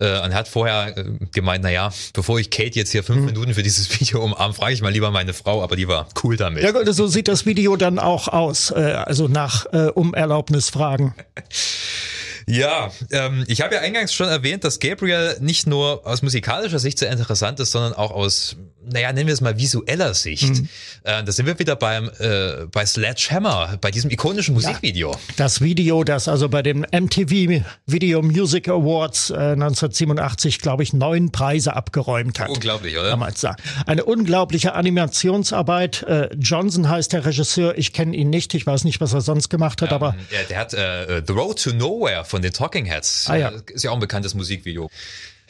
Äh, 0.00 0.20
und 0.20 0.34
hat 0.34 0.48
vorher 0.48 0.96
äh, 0.96 1.04
gemeint, 1.32 1.62
na 1.62 1.70
ja, 1.70 1.92
bevor 2.12 2.38
ich 2.38 2.50
Kate 2.50 2.78
jetzt 2.78 2.92
hier 2.92 3.02
fünf 3.02 3.20
mhm. 3.20 3.26
Minuten 3.26 3.54
für 3.54 3.62
dieses 3.62 3.88
Video 4.00 4.22
umarm, 4.22 4.54
frage 4.54 4.74
ich 4.74 4.82
mal 4.82 4.92
lieber 4.92 5.10
meine 5.10 5.32
Frau, 5.32 5.62
aber 5.62 5.76
die 5.76 5.88
war 5.88 6.08
cool 6.22 6.36
damit. 6.36 6.62
Ja 6.62 6.72
gut, 6.72 6.92
so 6.94 7.06
sieht 7.06 7.28
das 7.28 7.46
Video 7.46 7.76
dann 7.76 7.98
auch 7.98 8.28
aus, 8.28 8.70
äh, 8.70 8.74
also 8.74 9.28
nach 9.28 9.66
äh, 9.72 9.90
um 9.94 10.14
Erlaubnis 10.14 10.70
fragen. 10.70 11.14
Ja, 12.46 12.90
ähm, 13.10 13.44
ich 13.46 13.60
habe 13.60 13.74
ja 13.74 13.80
eingangs 13.80 14.12
schon 14.12 14.28
erwähnt, 14.28 14.64
dass 14.64 14.78
Gabriel 14.78 15.36
nicht 15.40 15.66
nur 15.66 16.06
aus 16.06 16.22
musikalischer 16.22 16.78
Sicht 16.78 16.98
sehr 16.98 17.10
interessant 17.10 17.60
ist, 17.60 17.72
sondern 17.72 17.94
auch 17.94 18.10
aus, 18.10 18.56
naja, 18.84 19.12
nennen 19.12 19.26
wir 19.26 19.34
es 19.34 19.40
mal 19.40 19.58
visueller 19.58 20.14
Sicht. 20.14 20.50
Mhm. 20.50 20.68
Äh, 21.04 21.24
da 21.24 21.32
sind 21.32 21.46
wir 21.46 21.58
wieder 21.58 21.76
beim 21.76 22.10
äh, 22.18 22.66
bei 22.70 22.84
Sledgehammer, 22.84 23.78
bei 23.80 23.90
diesem 23.90 24.10
ikonischen 24.10 24.54
Musikvideo. 24.54 25.12
Ja, 25.12 25.18
das 25.36 25.60
Video, 25.60 26.04
das 26.04 26.28
also 26.28 26.48
bei 26.48 26.62
den 26.62 26.80
MTV 26.80 27.64
Video 27.86 28.22
Music 28.22 28.68
Awards 28.68 29.30
äh, 29.30 29.34
1987, 29.34 30.60
glaube 30.60 30.82
ich, 30.82 30.92
neun 30.92 31.32
Preise 31.32 31.74
abgeräumt 31.74 32.40
hat. 32.40 32.50
Unglaublich, 32.50 32.96
oder? 32.98 33.10
Damals 33.10 33.44
Eine 33.86 34.04
unglaubliche 34.04 34.74
Animationsarbeit. 34.74 36.02
Äh, 36.02 36.28
Johnson 36.36 36.88
heißt 36.88 37.12
der 37.12 37.24
Regisseur. 37.24 37.76
Ich 37.78 37.92
kenne 37.92 38.16
ihn 38.16 38.30
nicht. 38.30 38.54
Ich 38.54 38.66
weiß 38.66 38.84
nicht, 38.84 39.00
was 39.00 39.12
er 39.12 39.20
sonst 39.20 39.48
gemacht 39.48 39.82
hat, 39.82 39.90
ja, 39.90 39.96
aber 39.96 40.16
der, 40.30 40.44
der 40.44 40.58
hat 40.58 40.74
äh, 40.74 41.22
The 41.26 41.32
Road 41.32 41.62
to 41.62 41.72
Nowhere 41.72 42.24
von 42.34 42.42
den 42.42 42.52
Talking 42.52 42.84
Heads. 42.84 43.26
Ah, 43.28 43.36
ja. 43.36 43.50
Äh, 43.50 43.60
ist 43.72 43.84
ja 43.84 43.90
auch 43.92 43.94
ein 43.94 44.00
bekanntes 44.00 44.34
Musikvideo. 44.34 44.90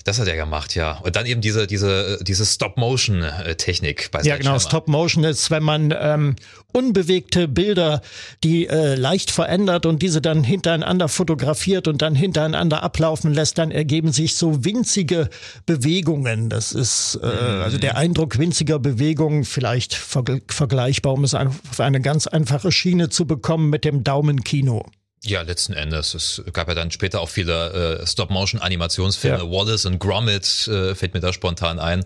Das 0.05 0.19
hat 0.19 0.29
er 0.29 0.37
gemacht, 0.37 0.75
ja. 0.75 0.99
Und 0.99 1.17
dann 1.17 1.25
eben 1.25 1.41
diese, 1.41 1.67
diese, 1.67 2.19
diese 2.23 2.45
Stop-Motion-Technik 2.45 4.11
bei 4.11 4.21
Ja, 4.21 4.37
genau. 4.37 4.59
Stop-Motion 4.59 5.25
ist, 5.25 5.51
wenn 5.51 5.63
man 5.63 5.95
ähm, 5.99 6.37
unbewegte 6.73 7.49
Bilder, 7.49 8.03
die 8.43 8.67
äh, 8.67 8.97
leicht 8.97 9.31
verändert 9.31 9.87
und 9.87 10.03
diese 10.03 10.21
dann 10.21 10.45
hintereinander 10.45 11.09
fotografiert 11.09 11.89
und 11.89 12.03
dann 12.03 12.15
hintereinander 12.15 12.83
ablaufen 12.83 13.33
lässt, 13.33 13.57
dann 13.57 13.71
ergeben 13.71 14.13
sich 14.13 14.35
so 14.35 14.63
winzige 14.63 15.31
Bewegungen. 15.65 16.51
Das 16.51 16.73
ist 16.73 17.19
äh, 17.23 17.27
mhm. 17.27 17.63
also 17.63 17.79
der 17.79 17.97
Eindruck 17.97 18.39
winziger 18.39 18.79
Bewegungen 18.79 19.45
vielleicht 19.45 19.95
vergleichbar, 19.95 21.15
um 21.15 21.25
es 21.25 21.33
auf 21.33 21.81
eine 21.81 22.03
ganz 22.03 22.27
einfache 22.27 22.73
Schiene 22.73 23.09
zu 23.09 23.27
bekommen 23.27 23.71
mit 23.71 23.87
dem 23.87 24.05
Daumenkino. 24.05 24.85
Ja, 25.25 25.43
letzten 25.43 25.73
Endes. 25.73 26.15
Es 26.15 26.43
gab 26.53 26.69
ja 26.69 26.75
dann 26.75 26.91
später 26.91 27.21
auch 27.21 27.31
viele 27.31 28.01
äh, 28.01 28.07
Stop-Motion-Animationsfilme. 28.07 29.39
Ja. 29.39 29.51
Wallace 29.51 29.87
und 29.87 29.99
Gromit 29.99 30.69
äh, 30.69 30.95
fällt 30.95 31.15
mir 31.15 31.21
da 31.21 31.33
spontan 31.33 31.79
ein. 31.79 32.05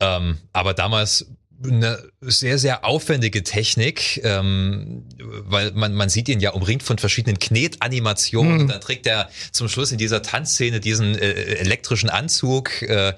Ähm, 0.00 0.38
aber 0.52 0.74
damals 0.74 1.26
eine 1.64 1.98
sehr, 2.20 2.58
sehr 2.58 2.84
aufwendige 2.84 3.42
Technik, 3.42 4.20
ähm, 4.24 5.04
weil 5.18 5.72
man, 5.72 5.94
man 5.94 6.08
sieht 6.08 6.28
ihn 6.28 6.40
ja 6.40 6.50
umringt 6.50 6.82
von 6.82 6.98
verschiedenen 6.98 7.38
Knetanimationen 7.38 8.54
mhm. 8.54 8.60
und 8.60 8.68
dann 8.68 8.80
trägt 8.80 9.06
er 9.06 9.30
zum 9.52 9.68
Schluss 9.68 9.90
in 9.92 9.98
dieser 9.98 10.22
Tanzszene 10.22 10.80
diesen 10.80 11.16
äh, 11.16 11.32
elektrischen 11.32 12.10
Anzug. 12.10 12.82
Äh, 12.82 13.14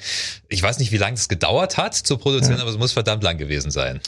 ich 0.48 0.62
weiß 0.62 0.78
nicht, 0.78 0.92
wie 0.92 0.98
lange 0.98 1.16
das 1.16 1.28
gedauert 1.28 1.76
hat 1.76 1.94
zu 1.94 2.16
produzieren, 2.16 2.56
ja. 2.56 2.62
aber 2.62 2.70
es 2.70 2.78
muss 2.78 2.92
verdammt 2.92 3.22
lang 3.22 3.38
gewesen 3.38 3.70
sein. 3.70 4.00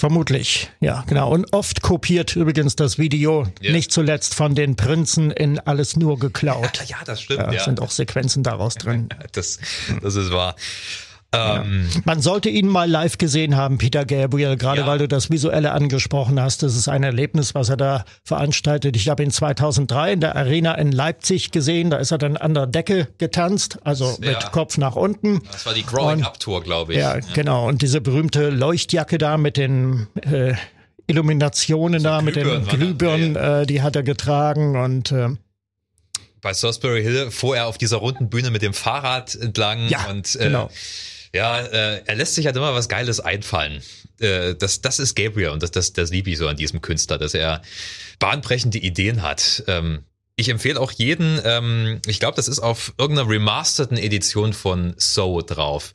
Vermutlich, 0.00 0.70
ja, 0.80 1.04
genau. 1.06 1.30
Und 1.30 1.52
oft 1.52 1.82
kopiert 1.82 2.34
übrigens 2.34 2.74
das 2.74 2.96
Video, 2.96 3.46
yeah. 3.62 3.70
nicht 3.70 3.92
zuletzt 3.92 4.34
von 4.34 4.54
den 4.54 4.74
Prinzen 4.74 5.30
in 5.30 5.58
Alles 5.58 5.94
nur 5.94 6.18
geklaut. 6.18 6.82
Ja, 6.86 6.96
das 7.04 7.20
stimmt. 7.20 7.40
Da 7.40 7.52
ja. 7.52 7.62
sind 7.62 7.82
auch 7.82 7.90
Sequenzen 7.90 8.42
daraus 8.42 8.76
drin. 8.76 9.10
das, 9.32 9.58
das 10.00 10.14
ist 10.14 10.32
wahr. 10.32 10.56
Ähm, 11.32 11.88
ja. 11.92 12.00
Man 12.04 12.20
sollte 12.20 12.48
ihn 12.48 12.66
mal 12.66 12.90
live 12.90 13.16
gesehen 13.16 13.56
haben, 13.56 13.78
Peter 13.78 14.04
Gabriel, 14.04 14.56
gerade 14.56 14.80
ja. 14.80 14.86
weil 14.86 14.98
du 14.98 15.06
das 15.06 15.30
Visuelle 15.30 15.70
angesprochen 15.72 16.40
hast. 16.40 16.62
Das 16.62 16.76
ist 16.76 16.88
ein 16.88 17.04
Erlebnis, 17.04 17.54
was 17.54 17.68
er 17.68 17.76
da 17.76 18.04
veranstaltet. 18.24 18.96
Ich 18.96 19.08
habe 19.08 19.22
ihn 19.22 19.30
2003 19.30 20.14
in 20.14 20.20
der 20.20 20.34
Arena 20.34 20.74
in 20.74 20.90
Leipzig 20.90 21.52
gesehen. 21.52 21.90
Da 21.90 21.98
ist 21.98 22.10
er 22.10 22.18
dann 22.18 22.36
an 22.36 22.54
der 22.54 22.66
Decke 22.66 23.08
getanzt, 23.18 23.78
also 23.84 24.18
ja. 24.20 24.30
mit 24.30 24.50
Kopf 24.50 24.76
nach 24.76 24.96
unten. 24.96 25.40
Das 25.52 25.66
war 25.66 25.74
die 25.74 25.86
Growing 25.86 26.24
Up 26.24 26.40
Tour, 26.40 26.62
glaube 26.62 26.94
ich. 26.94 26.98
Ja, 26.98 27.18
genau. 27.34 27.68
Und 27.68 27.82
diese 27.82 28.00
berühmte 28.00 28.50
Leuchtjacke 28.50 29.18
da 29.18 29.36
mit 29.36 29.56
den 29.56 30.08
äh, 30.22 30.54
Illuminationen 31.06 32.00
so 32.00 32.08
da, 32.08 32.22
mit 32.22 32.34
den 32.34 32.66
Glühbirnen, 32.66 33.36
äh, 33.36 33.66
die 33.66 33.82
hat 33.82 33.94
er 33.94 34.02
getragen 34.02 34.76
und 34.80 35.12
äh, 35.12 35.28
bei 36.40 36.54
Salisbury 36.54 37.02
Hill 37.02 37.30
fuhr 37.30 37.56
er 37.56 37.66
auf 37.66 37.76
dieser 37.76 37.98
runden 37.98 38.30
Bühne 38.30 38.50
mit 38.50 38.62
dem 38.62 38.72
Fahrrad 38.72 39.34
entlang 39.34 39.88
ja, 39.88 40.06
und 40.08 40.34
äh, 40.36 40.44
genau. 40.44 40.70
Ja, 41.32 41.60
äh, 41.60 42.02
er 42.04 42.14
lässt 42.16 42.34
sich 42.34 42.46
halt 42.46 42.56
immer 42.56 42.74
was 42.74 42.88
Geiles 42.88 43.20
einfallen. 43.20 43.82
Äh, 44.18 44.54
das, 44.56 44.80
das 44.80 44.98
ist 44.98 45.14
Gabriel 45.14 45.50
und 45.50 45.62
das, 45.62 45.70
das, 45.70 45.92
das 45.92 46.10
liebe 46.10 46.30
ich 46.30 46.38
so 46.38 46.48
an 46.48 46.56
diesem 46.56 46.80
Künstler, 46.80 47.18
dass 47.18 47.34
er 47.34 47.62
bahnbrechende 48.18 48.78
Ideen 48.78 49.22
hat. 49.22 49.62
Ähm, 49.66 50.04
ich 50.36 50.48
empfehle 50.48 50.80
auch 50.80 50.90
jeden, 50.92 51.40
ähm, 51.44 52.00
ich 52.06 52.18
glaube, 52.18 52.36
das 52.36 52.48
ist 52.48 52.60
auf 52.60 52.94
irgendeiner 52.98 53.28
remasterten 53.28 53.98
Edition 53.98 54.52
von 54.52 54.94
So 54.96 55.42
drauf. 55.42 55.92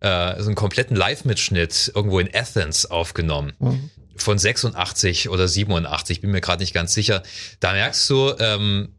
Äh, 0.00 0.40
so 0.40 0.46
einen 0.46 0.54
kompletten 0.54 0.96
Live-Mitschnitt 0.96 1.92
irgendwo 1.94 2.18
in 2.18 2.28
Athens 2.32 2.86
aufgenommen. 2.86 3.54
Mhm. 3.58 3.90
Von 4.16 4.38
86 4.38 5.30
oder 5.30 5.48
87, 5.48 6.20
bin 6.20 6.30
mir 6.30 6.40
gerade 6.40 6.62
nicht 6.62 6.74
ganz 6.74 6.92
sicher. 6.92 7.22
Da 7.60 7.72
merkst 7.72 8.08
du, 8.10 8.34
ähm, 8.38 8.94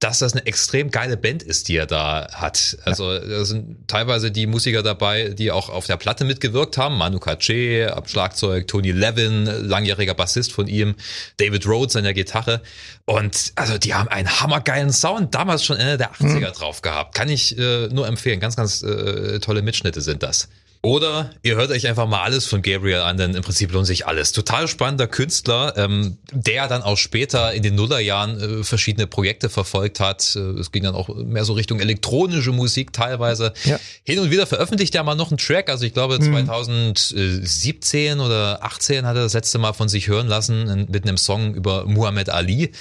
dass 0.00 0.20
das 0.20 0.32
eine 0.32 0.46
extrem 0.46 0.90
geile 0.90 1.18
Band 1.18 1.42
ist, 1.42 1.68
die 1.68 1.76
er 1.76 1.84
da 1.84 2.26
hat. 2.32 2.78
Also 2.84 3.18
da 3.18 3.44
sind 3.44 3.86
teilweise 3.86 4.30
die 4.30 4.46
Musiker 4.46 4.82
dabei, 4.82 5.28
die 5.28 5.50
auch 5.50 5.68
auf 5.68 5.86
der 5.86 5.98
Platte 5.98 6.24
mitgewirkt 6.24 6.78
haben. 6.78 6.96
Manu 6.96 7.18
Katché 7.18 7.86
am 7.88 8.06
Schlagzeug, 8.06 8.66
Tony 8.66 8.92
Levin, 8.92 9.44
langjähriger 9.44 10.14
Bassist 10.14 10.52
von 10.52 10.68
ihm, 10.68 10.94
David 11.36 11.66
Rhodes 11.66 11.96
an 11.96 12.04
der 12.04 12.14
Gitarre. 12.14 12.62
Und 13.04 13.52
also 13.56 13.76
die 13.76 13.92
haben 13.92 14.08
einen 14.08 14.40
hammergeilen 14.40 14.90
Sound 14.90 15.34
damals 15.34 15.64
schon 15.64 15.76
Ende 15.76 15.98
der 15.98 16.12
80er 16.12 16.48
mhm. 16.48 16.52
drauf 16.54 16.80
gehabt. 16.80 17.14
Kann 17.14 17.28
ich 17.28 17.58
äh, 17.58 17.88
nur 17.88 18.08
empfehlen. 18.08 18.40
Ganz, 18.40 18.56
ganz 18.56 18.82
äh, 18.82 19.38
tolle 19.40 19.60
Mitschnitte 19.60 20.00
sind 20.00 20.22
das. 20.22 20.48
Oder 20.82 21.30
ihr 21.42 21.56
hört 21.56 21.70
euch 21.70 21.86
einfach 21.86 22.08
mal 22.08 22.22
alles 22.22 22.46
von 22.46 22.62
Gabriel 22.62 23.00
an, 23.00 23.18
denn 23.18 23.34
im 23.34 23.42
Prinzip 23.42 23.70
lohnt 23.70 23.86
sich 23.86 24.06
alles. 24.06 24.32
Total 24.32 24.66
spannender 24.66 25.06
Künstler, 25.06 25.74
ähm, 25.76 26.16
der 26.32 26.68
dann 26.68 26.82
auch 26.82 26.96
später 26.96 27.52
in 27.52 27.62
den 27.62 27.74
Nullerjahren 27.74 28.60
äh, 28.60 28.64
verschiedene 28.64 29.06
Projekte 29.06 29.50
verfolgt 29.50 30.00
hat. 30.00 30.34
Äh, 30.36 30.38
es 30.58 30.72
ging 30.72 30.82
dann 30.82 30.94
auch 30.94 31.14
mehr 31.14 31.44
so 31.44 31.52
Richtung 31.52 31.80
elektronische 31.80 32.52
Musik 32.52 32.94
teilweise. 32.94 33.52
Ja. 33.64 33.78
Hin 34.04 34.20
und 34.20 34.30
wieder 34.30 34.46
veröffentlicht 34.46 34.94
er 34.94 35.04
mal 35.04 35.16
noch 35.16 35.30
einen 35.30 35.36
Track. 35.36 35.68
Also 35.68 35.84
ich 35.84 35.92
glaube 35.92 36.18
2017 36.18 38.14
mhm. 38.14 38.24
oder 38.24 38.64
18 38.64 39.04
hat 39.04 39.16
er 39.16 39.24
das 39.24 39.34
letzte 39.34 39.58
Mal 39.58 39.74
von 39.74 39.90
sich 39.90 40.08
hören 40.08 40.28
lassen 40.28 40.86
mit 40.90 41.06
einem 41.06 41.18
Song 41.18 41.54
über 41.54 41.84
Muhammad 41.84 42.30
Ali. 42.30 42.72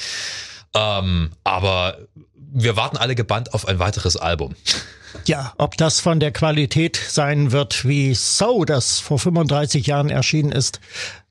Ähm, 0.74 1.32
aber 1.44 1.98
wir 2.52 2.76
warten 2.76 2.98
alle 2.98 3.16
gebannt 3.16 3.54
auf 3.54 3.68
ein 3.68 3.80
weiteres 3.80 4.18
Album. 4.18 4.56
Ja, 5.26 5.54
ob 5.58 5.78
das 5.78 6.00
von 6.00 6.20
der 6.20 6.32
Qualität 6.32 6.96
sein 6.96 7.52
wird 7.52 7.88
wie 7.88 8.14
So, 8.14 8.64
das 8.66 9.00
vor 9.00 9.20
35 9.20 9.88
Jahren 9.88 10.10
erschienen 10.10 10.52
ist, 10.52 10.80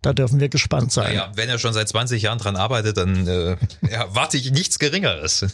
da 0.03 0.13
dürfen 0.13 0.39
wir 0.39 0.49
gespannt 0.49 0.93
sein. 0.93 1.15
Naja, 1.15 1.33
wenn 1.35 1.49
er 1.49 1.59
schon 1.59 1.73
seit 1.73 1.89
20 1.89 2.23
Jahren 2.23 2.39
dran 2.39 2.55
arbeitet, 2.57 2.97
dann 2.97 3.27
äh, 3.27 3.57
ja, 3.91 4.07
warte 4.11 4.37
ich 4.37 4.51
nichts 4.53 4.79
Geringeres. 4.79 5.47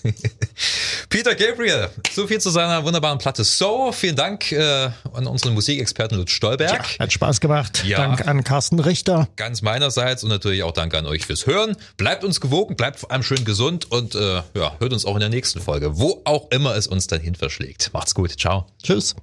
Peter 1.09 1.35
Gabriel, 1.35 1.89
so 2.13 2.27
viel 2.27 2.41
zu 2.41 2.51
seiner 2.51 2.85
wunderbaren 2.85 3.19
Platte 3.19 3.43
So. 3.43 3.93
Vielen 3.93 4.17
Dank 4.17 4.53
äh, 4.53 4.91
an 5.13 5.27
unseren 5.27 5.55
Musikexperten 5.55 6.19
Lutz 6.19 6.33
Stolberg. 6.33 6.95
Ja, 6.95 6.99
hat 6.99 7.13
Spaß 7.13 7.41
gemacht. 7.41 7.85
Ja, 7.85 7.99
Dank 7.99 8.27
an 8.29 8.45
Carsten 8.45 8.81
Richter. 8.81 9.29
Ganz 9.37 9.63
meinerseits 9.63 10.23
und 10.23 10.29
natürlich 10.29 10.63
auch 10.63 10.73
Dank 10.73 10.95
an 10.95 11.07
euch 11.07 11.25
fürs 11.25 11.47
Hören. 11.47 11.77
Bleibt 11.97 12.23
uns 12.23 12.41
gewogen, 12.41 12.77
bleibt 12.77 13.01
vor 13.01 13.11
allem 13.11 13.23
schön 13.23 13.45
gesund 13.47 13.91
und 13.91 14.15
äh, 14.15 14.43
ja, 14.55 14.77
hört 14.79 14.93
uns 14.93 15.07
auch 15.07 15.15
in 15.15 15.21
der 15.21 15.31
nächsten 15.31 15.61
Folge, 15.61 15.99
wo 15.99 16.21
auch 16.25 16.51
immer 16.51 16.77
es 16.77 16.87
uns 16.87 17.07
dann 17.07 17.21
hin 17.21 17.35
verschlägt. 17.35 17.91
Macht's 17.95 18.15
gut. 18.15 18.39
Ciao. 18.39 18.67
Tschüss. 18.83 19.15